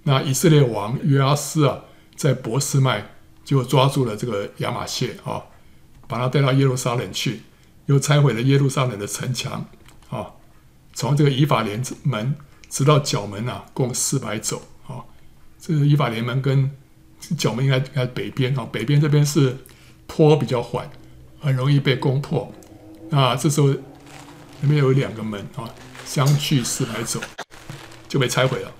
[0.03, 3.13] 那以色列王约阿斯啊，在伯斯麦
[3.45, 5.41] 就抓住了这个亚玛谢啊，
[6.05, 7.43] 把他带到耶路撒冷去，
[7.85, 9.65] 又拆毁了耶路撒冷的城墙
[10.09, 10.33] 啊，
[10.93, 12.35] 从这个以法莲门
[12.69, 14.99] 直到角门啊，共四百走啊。
[15.57, 16.69] 这个以法莲门跟
[17.37, 19.55] 角门应该应该北边啊，北边这边是
[20.07, 20.91] 坡比较缓，
[21.39, 22.53] 很容易被攻破。
[23.09, 23.73] 那这时候。
[24.61, 25.69] 里面有两个门啊，
[26.05, 27.19] 相距四百肘
[28.07, 28.71] 就被拆毁了。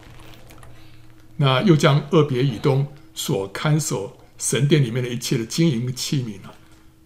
[1.37, 6.39] 那又将二别以东所看守神殿里面的一切的金银器皿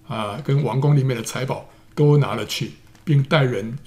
[0.08, 3.80] 啊，啊，跟王宫里面的财宝都拿了去，并带人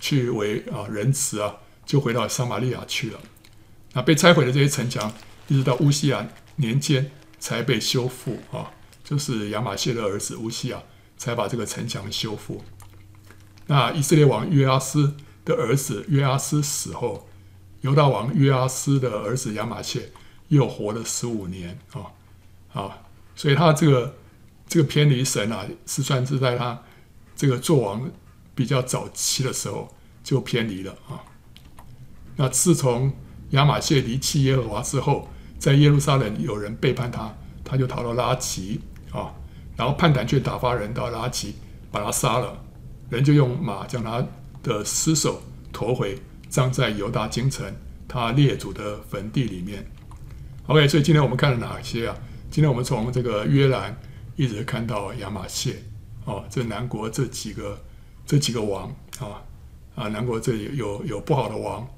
[0.00, 3.20] 去为啊仁慈啊，就回到撒玛利亚去了。
[3.92, 5.12] 那被拆毁的这些城墙，
[5.46, 8.72] 一直到乌西亚年间才被修复啊，
[9.04, 10.82] 就是亚玛谢的儿子乌西亚
[11.16, 12.64] 才把这个城墙修复。
[13.68, 15.16] 那以色列王约阿斯
[15.46, 17.26] 的儿子约阿斯死后，
[17.80, 20.10] 犹大王约阿斯的儿子亚玛谢
[20.48, 22.12] 又活了十五年啊
[22.74, 22.98] 啊，
[23.34, 24.16] 所以他这个
[24.68, 26.82] 这个偏离神啊，是算是在他
[27.34, 28.10] 这个做王
[28.54, 29.94] 比较早期的时候
[30.24, 31.22] 就偏离了啊。
[32.34, 33.12] 那自从
[33.50, 35.28] 亚玛谢离弃耶和华之后，
[35.58, 37.32] 在耶路撒冷有人背叛他，
[37.64, 38.80] 他就逃到拉吉
[39.12, 39.32] 啊，
[39.76, 41.54] 然后叛胆却打发人到拉吉
[41.92, 42.62] 把他杀了。
[43.08, 44.26] 人就用马将他
[44.66, 45.40] 的尸首
[45.72, 47.72] 驮回，葬在犹大京城
[48.08, 49.86] 他列祖的坟地里面。
[50.66, 52.16] OK，所以今天我们看了哪些啊？
[52.50, 53.96] 今天我们从这个约兰
[54.34, 55.76] 一直看到亚玛谢
[56.24, 57.80] 哦，这南国这几个
[58.26, 59.40] 这几个王啊
[59.94, 61.88] 啊，南国这里有有不好的王，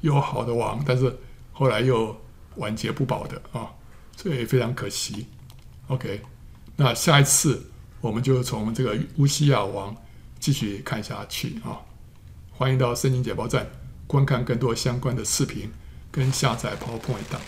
[0.00, 1.14] 有好的王，但是
[1.52, 2.18] 后来又
[2.56, 3.70] 晚节不保的啊，
[4.16, 5.26] 所以非常可惜。
[5.88, 6.22] OK，
[6.76, 7.70] 那下一次
[8.00, 9.94] 我们就从这个乌西亚王。
[10.40, 11.80] 继续看下去啊！
[12.56, 13.66] 欢迎到森林解报站
[14.06, 15.72] 观看更多相关的视频
[16.12, 17.40] 跟下载 PowerPoint 档！